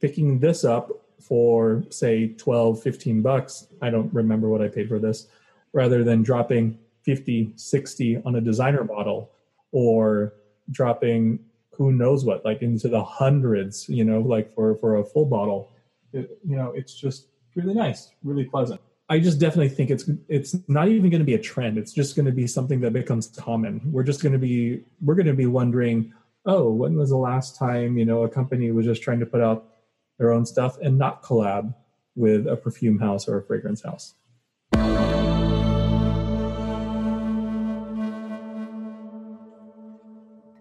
picking 0.00 0.38
this 0.40 0.64
up 0.64 1.01
for 1.22 1.84
say 1.90 2.28
12 2.28 2.82
15 2.82 3.22
bucks 3.22 3.66
i 3.80 3.90
don't 3.90 4.12
remember 4.12 4.48
what 4.48 4.60
i 4.60 4.68
paid 4.68 4.88
for 4.88 4.98
this 4.98 5.28
rather 5.72 6.04
than 6.04 6.22
dropping 6.22 6.78
50 7.02 7.52
60 7.56 8.22
on 8.24 8.36
a 8.36 8.40
designer 8.40 8.84
bottle 8.84 9.30
or 9.72 10.34
dropping 10.70 11.38
who 11.72 11.92
knows 11.92 12.24
what 12.24 12.44
like 12.44 12.62
into 12.62 12.88
the 12.88 13.02
hundreds 13.02 13.88
you 13.88 14.04
know 14.04 14.20
like 14.20 14.54
for 14.54 14.76
for 14.76 14.96
a 14.96 15.04
full 15.04 15.24
bottle 15.24 15.70
it, 16.12 16.38
you 16.46 16.56
know 16.56 16.72
it's 16.72 16.94
just 16.94 17.26
really 17.54 17.74
nice 17.74 18.10
really 18.22 18.44
pleasant. 18.44 18.80
I 19.08 19.18
just 19.18 19.38
definitely 19.38 19.68
think 19.68 19.90
it's 19.90 20.08
it's 20.28 20.56
not 20.68 20.88
even 20.88 21.10
going 21.10 21.20
to 21.20 21.26
be 21.26 21.34
a 21.34 21.38
trend. 21.38 21.76
It's 21.76 21.92
just 21.92 22.16
going 22.16 22.26
to 22.26 22.32
be 22.32 22.46
something 22.46 22.80
that 22.80 22.92
becomes 22.92 23.26
common. 23.26 23.80
We're 23.84 24.04
just 24.04 24.22
going 24.22 24.32
to 24.32 24.38
be 24.38 24.84
we're 25.02 25.14
going 25.14 25.26
to 25.26 25.34
be 25.34 25.46
wondering 25.46 26.12
oh 26.46 26.70
when 26.70 26.96
was 26.96 27.10
the 27.10 27.16
last 27.16 27.56
time 27.56 27.96
you 27.96 28.04
know 28.04 28.22
a 28.22 28.28
company 28.28 28.70
was 28.72 28.86
just 28.86 29.02
trying 29.02 29.20
to 29.20 29.26
put 29.26 29.40
out 29.40 29.71
their 30.18 30.32
own 30.32 30.46
stuff 30.46 30.78
and 30.82 30.98
not 30.98 31.22
collab 31.22 31.74
with 32.14 32.46
a 32.46 32.56
perfume 32.56 32.98
house 32.98 33.28
or 33.28 33.38
a 33.38 33.42
fragrance 33.42 33.82
house. 33.82 34.14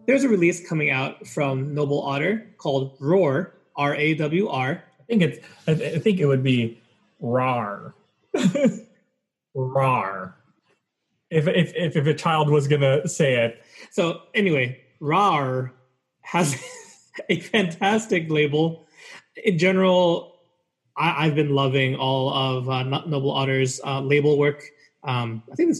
There's 0.07 0.23
a 0.23 0.29
release 0.29 0.67
coming 0.67 0.89
out 0.89 1.25
from 1.25 1.73
Noble 1.73 2.01
Otter 2.01 2.45
called 2.57 2.97
Roar, 2.99 3.53
R 3.75 3.95
A 3.95 4.13
W 4.15 4.47
R. 4.47 4.83
I 4.99 5.03
think 5.03 5.21
it's. 5.21 5.39
I, 5.67 5.73
th- 5.73 5.95
I 5.95 5.99
think 5.99 6.19
it 6.19 6.25
would 6.25 6.43
be 6.43 6.81
rar, 7.19 7.93
rar. 9.53 10.35
If, 11.29 11.47
if 11.47 11.73
if 11.75 11.95
if 11.95 12.07
a 12.07 12.13
child 12.13 12.49
was 12.49 12.67
gonna 12.67 13.07
say 13.07 13.45
it. 13.45 13.63
So 13.91 14.23
anyway, 14.33 14.81
rar 14.99 15.71
has 16.21 16.61
a 17.29 17.39
fantastic 17.39 18.29
label 18.29 18.85
in 19.35 19.57
general, 19.57 20.39
I, 20.97 21.25
have 21.25 21.35
been 21.35 21.55
loving 21.55 21.95
all 21.95 22.33
of 22.33 22.69
uh, 22.69 22.83
Noble 22.83 23.31
Otter's 23.31 23.79
uh, 23.83 24.01
label 24.01 24.37
work. 24.37 24.63
Um, 25.03 25.43
I 25.51 25.55
think 25.55 25.75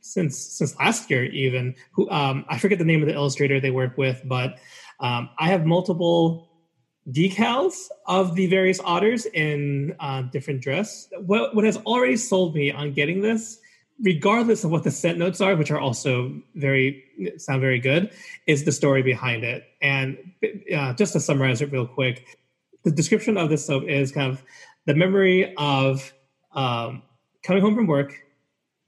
since 0.00 0.38
since 0.38 0.76
last 0.78 1.10
year 1.10 1.24
even. 1.24 1.74
Who 1.92 2.08
um, 2.10 2.44
I 2.48 2.58
forget 2.58 2.78
the 2.78 2.84
name 2.84 3.02
of 3.02 3.08
the 3.08 3.14
illustrator 3.14 3.60
they 3.60 3.70
work 3.70 3.96
with, 3.96 4.22
but 4.24 4.58
um, 5.00 5.30
I 5.38 5.48
have 5.48 5.66
multiple 5.66 6.48
decals 7.10 7.88
of 8.06 8.34
the 8.34 8.46
various 8.46 8.80
otters 8.80 9.26
in 9.26 9.94
uh, 10.00 10.22
different 10.22 10.62
dress. 10.62 11.08
What 11.18 11.54
what 11.54 11.64
has 11.64 11.76
already 11.78 12.16
sold 12.16 12.54
me 12.54 12.70
on 12.70 12.92
getting 12.92 13.20
this, 13.20 13.58
regardless 14.02 14.64
of 14.64 14.70
what 14.70 14.84
the 14.84 14.90
scent 14.90 15.18
notes 15.18 15.40
are, 15.40 15.56
which 15.56 15.70
are 15.70 15.80
also 15.80 16.40
very 16.54 17.04
sound 17.36 17.60
very 17.60 17.78
good, 17.78 18.10
is 18.46 18.64
the 18.64 18.72
story 18.72 19.02
behind 19.02 19.44
it. 19.44 19.64
And 19.82 20.18
uh, 20.74 20.94
just 20.94 21.12
to 21.12 21.20
summarize 21.20 21.60
it 21.60 21.70
real 21.72 21.86
quick, 21.86 22.38
the 22.84 22.90
description 22.90 23.36
of 23.36 23.50
this 23.50 23.66
soap 23.66 23.84
is 23.84 24.12
kind 24.12 24.30
of 24.30 24.42
the 24.86 24.94
memory 24.94 25.54
of 25.56 26.12
um, 26.52 27.02
coming 27.42 27.62
home 27.62 27.74
from 27.74 27.86
work, 27.86 28.14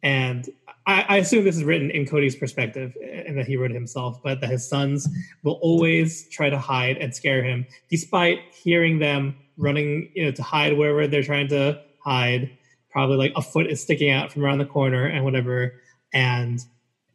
and 0.03 0.49
I, 0.87 1.05
I, 1.09 1.17
assume 1.17 1.45
this 1.45 1.57
is 1.57 1.65
written 1.65 1.91
in 1.91 2.07
Cody's 2.07 2.37
perspective 2.37 2.97
and 3.03 3.37
that 3.37 3.47
he 3.47 3.57
wrote 3.57 3.73
it 3.73 3.75
himself, 3.75 4.23
but 4.23 4.41
that 4.41 4.51
his 4.51 4.69
sons 4.69 5.09
will 5.43 5.59
always 5.63 6.29
try 6.29 6.49
to 6.49 6.59
hide 6.59 6.99
and 6.99 7.13
scare 7.15 7.43
him, 7.43 7.67
despite 7.91 8.39
hearing 8.53 9.01
them 9.01 9.35
running, 9.57 10.11
you 10.15 10.25
know, 10.25 10.31
to 10.31 10.43
hide 10.43 10.77
wherever 10.77 11.09
they're 11.09 11.25
trying 11.25 11.49
to 11.49 11.81
hide. 12.05 12.57
Probably 12.91 13.17
like 13.17 13.33
a 13.35 13.43
foot 13.43 13.67
is 13.67 13.83
sticking 13.83 14.11
out 14.11 14.33
from 14.33 14.45
around 14.45 14.59
the 14.59 14.67
corner 14.67 15.07
and 15.07 15.25
whatever, 15.25 15.75
and 16.13 16.61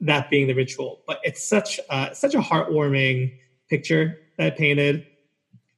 that 0.01 0.29
being 0.29 0.47
the 0.47 0.53
ritual. 0.53 1.01
But 1.07 1.19
it's 1.23 1.47
such 1.47 1.79
uh, 1.89 2.13
such 2.13 2.35
a 2.35 2.39
heartwarming 2.39 3.33
picture 3.69 4.19
that 4.37 4.47
I 4.47 4.49
painted. 4.49 5.07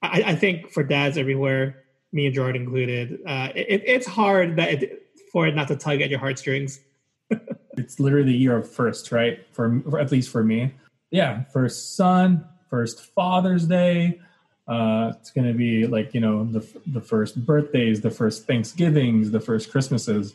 I, 0.03 0.23
I 0.27 0.35
think 0.35 0.69
for 0.69 0.83
dads 0.83 1.17
everywhere, 1.17 1.83
me 2.11 2.25
and 2.25 2.35
Gerard 2.35 2.55
included, 2.55 3.19
uh, 3.25 3.49
it, 3.55 3.81
it's 3.85 4.05
hard 4.05 4.57
that 4.57 4.83
it, 4.83 5.07
for 5.31 5.47
it 5.47 5.55
not 5.55 5.69
to 5.69 5.75
tug 5.75 6.01
at 6.01 6.09
your 6.09 6.19
heartstrings. 6.19 6.79
it's 7.77 7.99
literally 7.99 8.31
the 8.31 8.37
year 8.37 8.57
of 8.57 8.69
first, 8.69 9.11
right? 9.11 9.39
For, 9.51 9.81
for, 9.89 9.99
at 9.99 10.11
least 10.11 10.29
for 10.29 10.43
me, 10.43 10.73
yeah, 11.09 11.45
first 11.45 11.95
son, 11.95 12.45
first 12.69 13.01
Father's 13.13 13.65
Day. 13.65 14.19
Uh, 14.67 15.13
it's 15.19 15.31
going 15.31 15.47
to 15.47 15.53
be 15.53 15.87
like 15.87 16.13
you 16.13 16.21
know 16.21 16.45
the 16.45 16.65
the 16.87 17.01
first 17.01 17.45
birthdays, 17.45 17.99
the 17.99 18.09
first 18.09 18.47
Thanksgivings, 18.47 19.31
the 19.31 19.41
first 19.41 19.69
Christmases, 19.69 20.33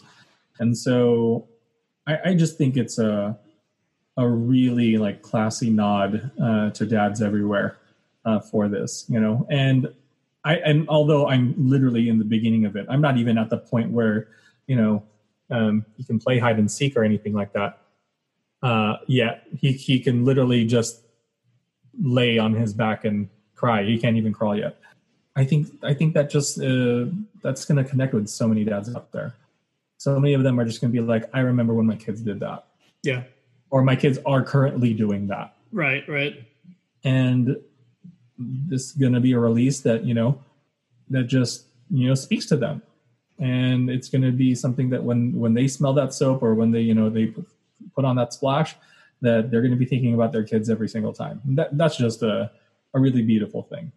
and 0.59 0.77
so 0.77 1.49
I, 2.07 2.19
I 2.27 2.35
just 2.35 2.59
think 2.59 2.77
it's 2.77 2.99
a 2.99 3.39
a 4.19 4.29
really 4.29 4.99
like 4.99 5.23
classy 5.23 5.71
nod 5.71 6.31
uh, 6.43 6.71
to 6.71 6.85
dads 6.85 7.23
everywhere 7.23 7.79
uh, 8.29 8.41
for 8.41 8.69
this, 8.69 9.05
you 9.09 9.21
know. 9.21 9.47
And 9.51 9.89
I 10.45 10.57
and 10.57 10.89
although 10.89 11.29
I'm 11.29 11.55
literally 11.57 12.09
in 12.09 12.19
the 12.19 12.25
beginning 12.25 12.65
of 12.65 12.77
it, 12.77 12.87
I'm 12.89 13.01
not 13.01 13.17
even 13.17 13.39
at 13.39 13.51
the 13.51 13.59
point 13.59 13.91
where 13.91 14.29
you 14.67 14.77
know 14.77 15.03
um, 15.51 15.85
you 15.97 16.05
can 16.05 16.19
play 16.19 16.39
hide 16.39 16.59
and 16.59 16.71
seek 16.71 16.97
or 16.97 17.05
anything 17.05 17.33
like 17.33 17.53
that. 17.53 17.81
Uh, 18.63 18.97
yeah, 19.07 19.39
he 19.57 19.73
he 19.73 20.01
can 20.01 20.25
literally 20.25 20.65
just 20.65 21.03
lay 22.01 22.39
on 22.39 22.53
his 22.55 22.73
back 22.73 23.05
and 23.05 23.29
cry. 23.55 23.85
He 23.85 23.99
can't 23.99 24.17
even 24.17 24.33
crawl 24.33 24.57
yet. 24.57 24.79
I 25.37 25.45
think 25.45 25.69
I 25.83 25.95
think 25.95 26.15
that 26.15 26.31
just 26.31 26.61
uh, 26.61 27.07
that's 27.43 27.65
going 27.65 27.83
to 27.83 27.89
connect 27.89 28.15
with 28.15 28.29
so 28.29 28.49
many 28.49 28.65
dads 28.65 28.95
out 28.95 29.13
there. 29.13 29.35
So 29.99 30.19
many 30.21 30.35
of 30.35 30.43
them 30.45 30.61
are 30.61 30.65
just 30.65 30.81
going 30.81 30.93
to 30.93 31.01
be 31.01 31.05
like, 31.05 31.25
I 31.35 31.41
remember 31.41 31.75
when 31.75 31.87
my 31.87 31.97
kids 31.97 32.21
did 32.21 32.39
that. 32.41 32.67
Yeah 33.03 33.23
or 33.71 33.83
my 33.83 33.97
kids 33.97 34.19
are 34.25 34.43
currently 34.43 34.95
doing 34.95 35.27
that. 35.29 35.55
Right, 35.73 36.09
right. 36.09 36.43
And 37.05 37.57
this 38.39 38.87
is 38.87 38.93
going 38.93 39.13
to 39.13 39.21
be 39.21 39.33
a 39.33 39.39
release 39.39 39.81
that, 39.81 40.05
you 40.05 40.15
know, 40.15 40.41
that 41.11 41.25
just, 41.25 41.67
you 41.91 42.09
know, 42.09 42.15
speaks 42.15 42.47
to 42.47 42.57
them. 42.57 42.83
And 43.39 43.91
it's 43.91 44.09
going 44.09 44.23
to 44.23 44.33
be 44.33 44.55
something 44.55 44.91
that 44.91 45.03
when 45.03 45.39
when 45.39 45.55
they 45.55 45.69
smell 45.69 45.93
that 45.95 46.13
soap 46.13 46.43
or 46.43 46.55
when 46.55 46.71
they, 46.71 46.81
you 46.81 46.95
know, 46.95 47.09
they 47.09 47.33
put 47.95 48.05
on 48.05 48.17
that 48.17 48.33
splash, 48.33 48.75
that 49.21 49.51
they're 49.51 49.61
going 49.61 49.73
to 49.73 49.77
be 49.77 49.87
thinking 49.87 50.15
about 50.15 50.33
their 50.33 50.43
kids 50.43 50.71
every 50.71 50.89
single 50.89 51.13
time. 51.13 51.41
That 51.45 51.77
that's 51.79 51.97
just 51.97 52.23
a 52.23 52.51
a 52.95 53.01
really 53.01 53.23
beautiful 53.23 53.63
thing. 53.63 53.93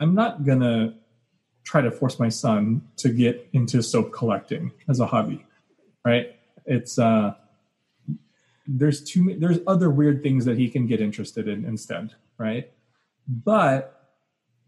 I'm 0.00 0.14
not 0.14 0.44
going 0.44 0.60
to 0.60 0.94
try 1.64 1.80
to 1.80 1.90
force 1.90 2.18
my 2.18 2.28
son 2.28 2.80
to 2.96 3.08
get 3.08 3.48
into 3.52 3.82
soap 3.82 4.12
collecting 4.12 4.72
as 4.88 5.00
a 5.00 5.06
hobby, 5.06 5.44
right? 6.04 6.36
It's 6.64 6.98
uh 6.98 7.34
there's 8.66 9.02
too 9.04 9.36
there's 9.38 9.58
other 9.66 9.90
weird 9.90 10.22
things 10.22 10.44
that 10.44 10.56
he 10.56 10.68
can 10.68 10.86
get 10.86 11.00
interested 11.00 11.48
in 11.48 11.64
instead, 11.64 12.14
right? 12.38 12.70
But 13.28 14.10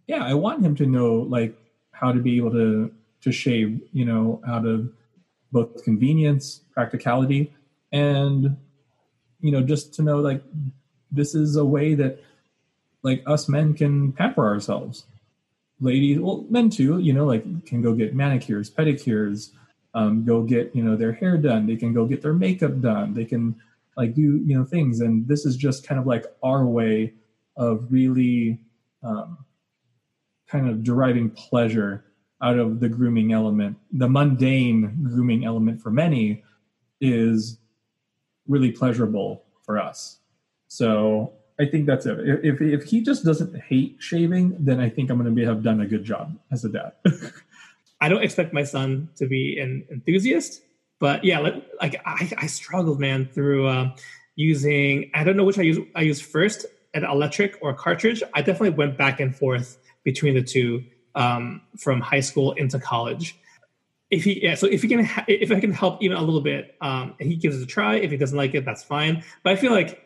yeah, 0.07 0.25
I 0.25 0.35
want 0.35 0.65
him 0.65 0.75
to 0.77 0.87
know 0.87 1.17
like 1.17 1.57
how 1.93 2.13
to 2.13 2.21
be 2.21 2.37
able 2.37 2.53
to 2.53 2.93
to 3.21 3.33
shave, 3.33 3.81
you 3.93 4.05
know, 4.05 4.41
out 4.47 4.65
of 4.65 4.91
both 5.51 5.83
convenience, 5.83 6.63
practicality, 6.73 7.53
and 7.93 8.57
you 9.41 9.51
know, 9.51 9.63
just 9.63 9.95
to 9.95 10.03
know 10.03 10.19
like 10.19 10.43
this 11.11 11.35
is 11.35 11.57
a 11.57 11.65
way 11.65 11.95
that 11.95 12.23
like 13.03 13.23
us 13.27 13.49
men 13.49 13.75
can 13.75 14.13
pamper 14.13 14.47
ourselves. 14.47 15.05
Ladies, 15.81 16.19
well, 16.19 16.45
men 16.51 16.71
too, 16.71 16.99
you 16.99 17.13
know, 17.13 17.25
like 17.25 17.67
can 17.67 17.83
go 17.83 17.93
get 17.93 18.15
manicures, 18.15 18.69
pedicures, 18.69 19.51
um, 19.95 20.25
go 20.25 20.43
get 20.43 20.75
you 20.75 20.83
know 20.83 20.97
their 20.97 21.13
hair 21.13 21.37
done. 21.37 21.67
They 21.67 21.77
can 21.77 21.93
go 21.93 22.05
get 22.05 22.23
their 22.23 22.35
makeup 22.35 22.81
done. 22.81 23.15
They 23.15 23.25
can 23.25 23.55
like 23.99 24.15
do 24.15 24.23
you 24.23 24.57
know 24.57 24.65
things 24.65 25.01
and 25.01 25.27
this 25.27 25.45
is 25.45 25.57
just 25.57 25.87
kind 25.87 26.01
of 26.01 26.07
like 26.07 26.25
our 26.43 26.65
way 26.65 27.13
of 27.59 27.87
really 27.91 28.59
um, 29.03 29.45
kind 30.49 30.69
of 30.69 30.83
deriving 30.83 31.31
pleasure 31.31 32.05
out 32.41 32.59
of 32.59 32.81
the 32.81 32.89
grooming 32.89 33.33
element 33.33 33.77
the 33.93 34.09
mundane 34.09 34.97
grooming 35.03 35.45
element 35.45 35.83
for 35.83 35.91
many 35.91 36.43
is 37.01 37.59
really 38.47 38.71
pleasurable 38.71 39.45
for 39.65 39.79
us 39.79 40.21
so 40.69 41.33
i 41.61 41.67
think 41.67 41.85
that's 41.85 42.07
it 42.07 42.19
if, 42.45 42.61
if 42.61 42.85
he 42.85 43.03
just 43.03 43.25
doesn't 43.25 43.61
hate 43.61 43.97
shaving 43.99 44.57
then 44.61 44.79
i 44.81 44.89
think 44.89 45.11
i'm 45.11 45.19
going 45.19 45.29
to 45.29 45.35
be 45.35 45.45
have 45.45 45.63
done 45.63 45.81
a 45.81 45.87
good 45.87 46.05
job 46.05 46.39
as 46.53 46.65
a 46.65 46.69
dad 46.69 46.93
i 48.01 48.09
don't 48.09 48.23
expect 48.23 48.53
my 48.53 48.63
son 48.63 49.09
to 49.17 49.27
be 49.27 49.59
an 49.59 49.85
enthusiast 49.91 50.63
but 50.99 51.25
yeah, 51.25 51.39
like, 51.39 52.01
I, 52.05 52.31
I 52.39 52.47
struggled, 52.47 52.99
man, 52.99 53.29
through 53.33 53.69
uh, 53.69 53.91
using. 54.37 55.11
I 55.15 55.25
don't 55.25 55.37
know 55.37 55.45
which 55.45 55.59
I 55.59 55.63
use. 55.63 55.79
I 55.95 56.03
use 56.03 56.21
first, 56.21 56.67
an 57.05 57.11
electric 57.11 57.59
or 57.61 57.75
cartridge. 57.75 58.23
I 58.35 58.43
definitely 58.43 58.71
went 58.71 58.97
back 58.97 59.21
and 59.21 59.35
forth 59.35 59.79
between 60.05 60.35
the 60.35 60.43
two 60.43 60.85
um, 61.15 61.63
from 61.77 62.01
high 62.01 62.21
school 62.21 62.53
into 62.53 62.79
college. 62.79 63.39
If 64.11 64.25
he, 64.25 64.43
yeah, 64.43 64.55
so 64.55 64.67
if 64.67 64.83
he 64.83 64.89
can, 64.89 65.05
ha- 65.05 65.25
if 65.29 65.53
I 65.53 65.61
can 65.61 65.73
help 65.73 66.03
even 66.03 66.17
a 66.17 66.23
little 66.23 66.41
bit, 66.41 66.77
um, 66.81 67.15
he 67.19 67.37
gives 67.37 67.57
it 67.57 67.63
a 67.63 67.67
try. 67.67 67.97
If 67.97 68.11
he 68.11 68.17
doesn't 68.17 68.37
like 68.37 68.55
it, 68.55 68.65
that's 68.65 68.83
fine. 68.83 69.23
But 69.43 69.53
I 69.53 69.57
feel 69.57 69.73
like 69.73 70.03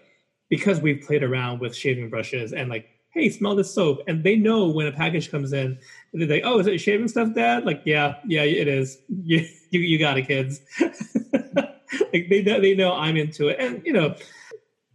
because 0.48 0.80
we've 0.80 1.00
played 1.06 1.22
around 1.22 1.60
with 1.60 1.74
shaving 1.76 2.10
brushes 2.10 2.52
and 2.52 2.68
like 2.68 2.88
hey, 3.12 3.28
smell 3.28 3.54
this 3.54 3.72
soap. 3.72 4.00
And 4.06 4.24
they 4.24 4.36
know 4.36 4.68
when 4.68 4.86
a 4.86 4.92
package 4.92 5.30
comes 5.30 5.52
in, 5.52 5.78
they're 6.12 6.28
like, 6.28 6.42
oh, 6.44 6.58
is 6.58 6.66
it 6.66 6.78
shaving 6.78 7.08
stuff, 7.08 7.34
Dad? 7.34 7.64
Like, 7.64 7.82
yeah, 7.84 8.16
yeah, 8.26 8.42
it 8.42 8.68
is. 8.68 8.98
You, 9.24 9.46
you, 9.70 9.80
you 9.80 9.98
got 9.98 10.18
it, 10.18 10.26
kids. 10.26 10.60
like 10.80 12.28
they 12.28 12.42
they 12.42 12.74
know 12.74 12.92
I'm 12.92 13.16
into 13.16 13.48
it. 13.48 13.56
And, 13.60 13.80
you 13.86 13.92
know, 13.92 14.16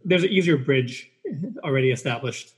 there's 0.04 0.22
an 0.22 0.28
easier 0.28 0.56
bridge 0.56 1.10
already 1.64 1.90
established. 1.90 2.54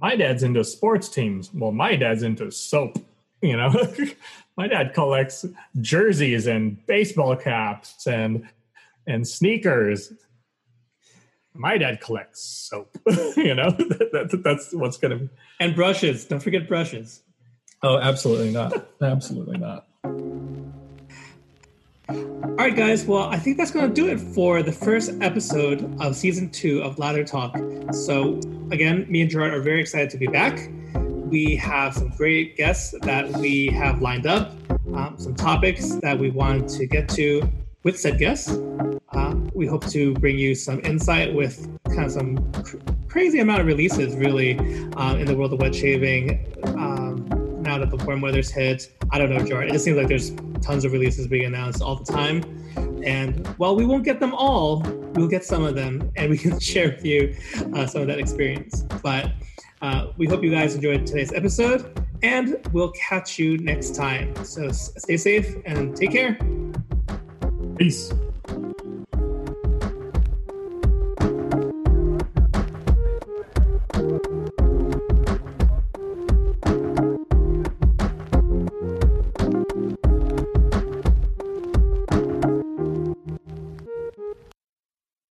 My 0.00 0.16
dad's 0.16 0.42
into 0.42 0.62
sports 0.64 1.08
teams. 1.08 1.52
Well, 1.52 1.72
my 1.72 1.96
dad's 1.96 2.22
into 2.22 2.50
soap, 2.50 2.98
you 3.42 3.56
know. 3.56 3.72
my 4.56 4.68
dad 4.68 4.94
collects 4.94 5.44
jerseys 5.80 6.46
and 6.46 6.84
baseball 6.86 7.34
caps 7.36 8.06
and 8.06 8.48
and 9.06 9.26
sneakers 9.26 10.12
my 11.58 11.76
dad 11.76 12.00
collects 12.00 12.40
soap. 12.40 12.96
you 13.36 13.54
know, 13.54 13.70
that, 13.70 14.28
that, 14.30 14.40
that's 14.44 14.72
what's 14.72 14.96
going 14.96 15.18
to 15.18 15.28
And 15.60 15.74
brushes. 15.74 16.24
Don't 16.24 16.40
forget 16.40 16.68
brushes. 16.68 17.22
Oh, 17.82 17.98
absolutely 17.98 18.52
not. 18.52 18.88
absolutely 19.02 19.58
not. 19.58 19.87
All 22.58 22.64
right, 22.64 22.74
guys. 22.74 23.06
Well, 23.06 23.22
I 23.22 23.38
think 23.38 23.56
that's 23.56 23.70
going 23.70 23.86
to 23.88 23.94
do 23.94 24.08
it 24.08 24.18
for 24.18 24.64
the 24.64 24.72
first 24.72 25.12
episode 25.20 25.96
of 26.00 26.16
season 26.16 26.50
two 26.50 26.82
of 26.82 26.98
Lather 26.98 27.22
Talk. 27.22 27.56
So, 27.92 28.40
again, 28.72 29.06
me 29.08 29.20
and 29.20 29.30
Gerard 29.30 29.54
are 29.54 29.60
very 29.60 29.80
excited 29.80 30.10
to 30.10 30.16
be 30.16 30.26
back. 30.26 30.68
We 30.96 31.54
have 31.54 31.94
some 31.94 32.08
great 32.08 32.56
guests 32.56 32.96
that 33.02 33.28
we 33.36 33.68
have 33.68 34.02
lined 34.02 34.26
up, 34.26 34.54
um, 34.92 35.14
some 35.18 35.36
topics 35.36 35.94
that 36.02 36.18
we 36.18 36.30
want 36.30 36.68
to 36.70 36.86
get 36.86 37.08
to 37.10 37.48
with 37.84 37.96
said 37.96 38.18
guests. 38.18 38.50
Uh, 39.12 39.36
we 39.54 39.68
hope 39.68 39.86
to 39.90 40.14
bring 40.14 40.36
you 40.36 40.56
some 40.56 40.80
insight 40.80 41.32
with 41.32 41.64
kind 41.84 42.06
of 42.06 42.10
some 42.10 42.52
cr- 42.64 42.78
crazy 43.06 43.38
amount 43.38 43.60
of 43.60 43.68
releases, 43.68 44.16
really, 44.16 44.58
uh, 44.96 45.14
in 45.14 45.26
the 45.26 45.36
world 45.36 45.52
of 45.52 45.60
wet 45.60 45.76
shaving. 45.76 46.44
Um, 46.64 47.24
now 47.62 47.78
that 47.78 47.90
the 47.90 48.04
warm 48.04 48.20
weather's 48.20 48.50
hit, 48.50 48.92
I 49.12 49.18
don't 49.18 49.30
know, 49.30 49.44
Gerard. 49.44 49.68
It 49.68 49.74
just 49.74 49.84
seems 49.84 49.96
like 49.96 50.08
there's 50.08 50.32
tons 50.60 50.84
of 50.84 50.92
releases 50.92 51.26
being 51.26 51.44
announced 51.44 51.82
all 51.82 51.96
the 51.96 52.10
time. 52.10 52.42
And 53.04 53.46
while 53.58 53.76
we 53.76 53.84
won't 53.84 54.04
get 54.04 54.20
them 54.20 54.34
all, 54.34 54.80
we'll 55.14 55.28
get 55.28 55.44
some 55.44 55.64
of 55.64 55.74
them, 55.74 56.10
and 56.16 56.30
we 56.30 56.38
can 56.38 56.58
share 56.70 56.88
with 56.88 57.04
you 57.04 57.36
uh, 57.74 57.86
some 57.86 58.02
of 58.02 58.08
that 58.08 58.18
experience. 58.18 58.82
But 59.02 59.32
uh, 59.82 60.08
we 60.16 60.26
hope 60.26 60.42
you 60.42 60.50
guys 60.50 60.74
enjoyed 60.74 61.06
today's 61.06 61.32
episode, 61.32 61.98
and 62.22 62.56
we'll 62.72 62.92
catch 62.92 63.38
you 63.38 63.58
next 63.58 63.94
time. 63.94 64.34
So 64.44 64.68
stay 64.70 65.16
safe 65.16 65.56
and 65.64 65.96
take 65.96 66.12
care. 66.12 66.38
Peace. 67.76 68.12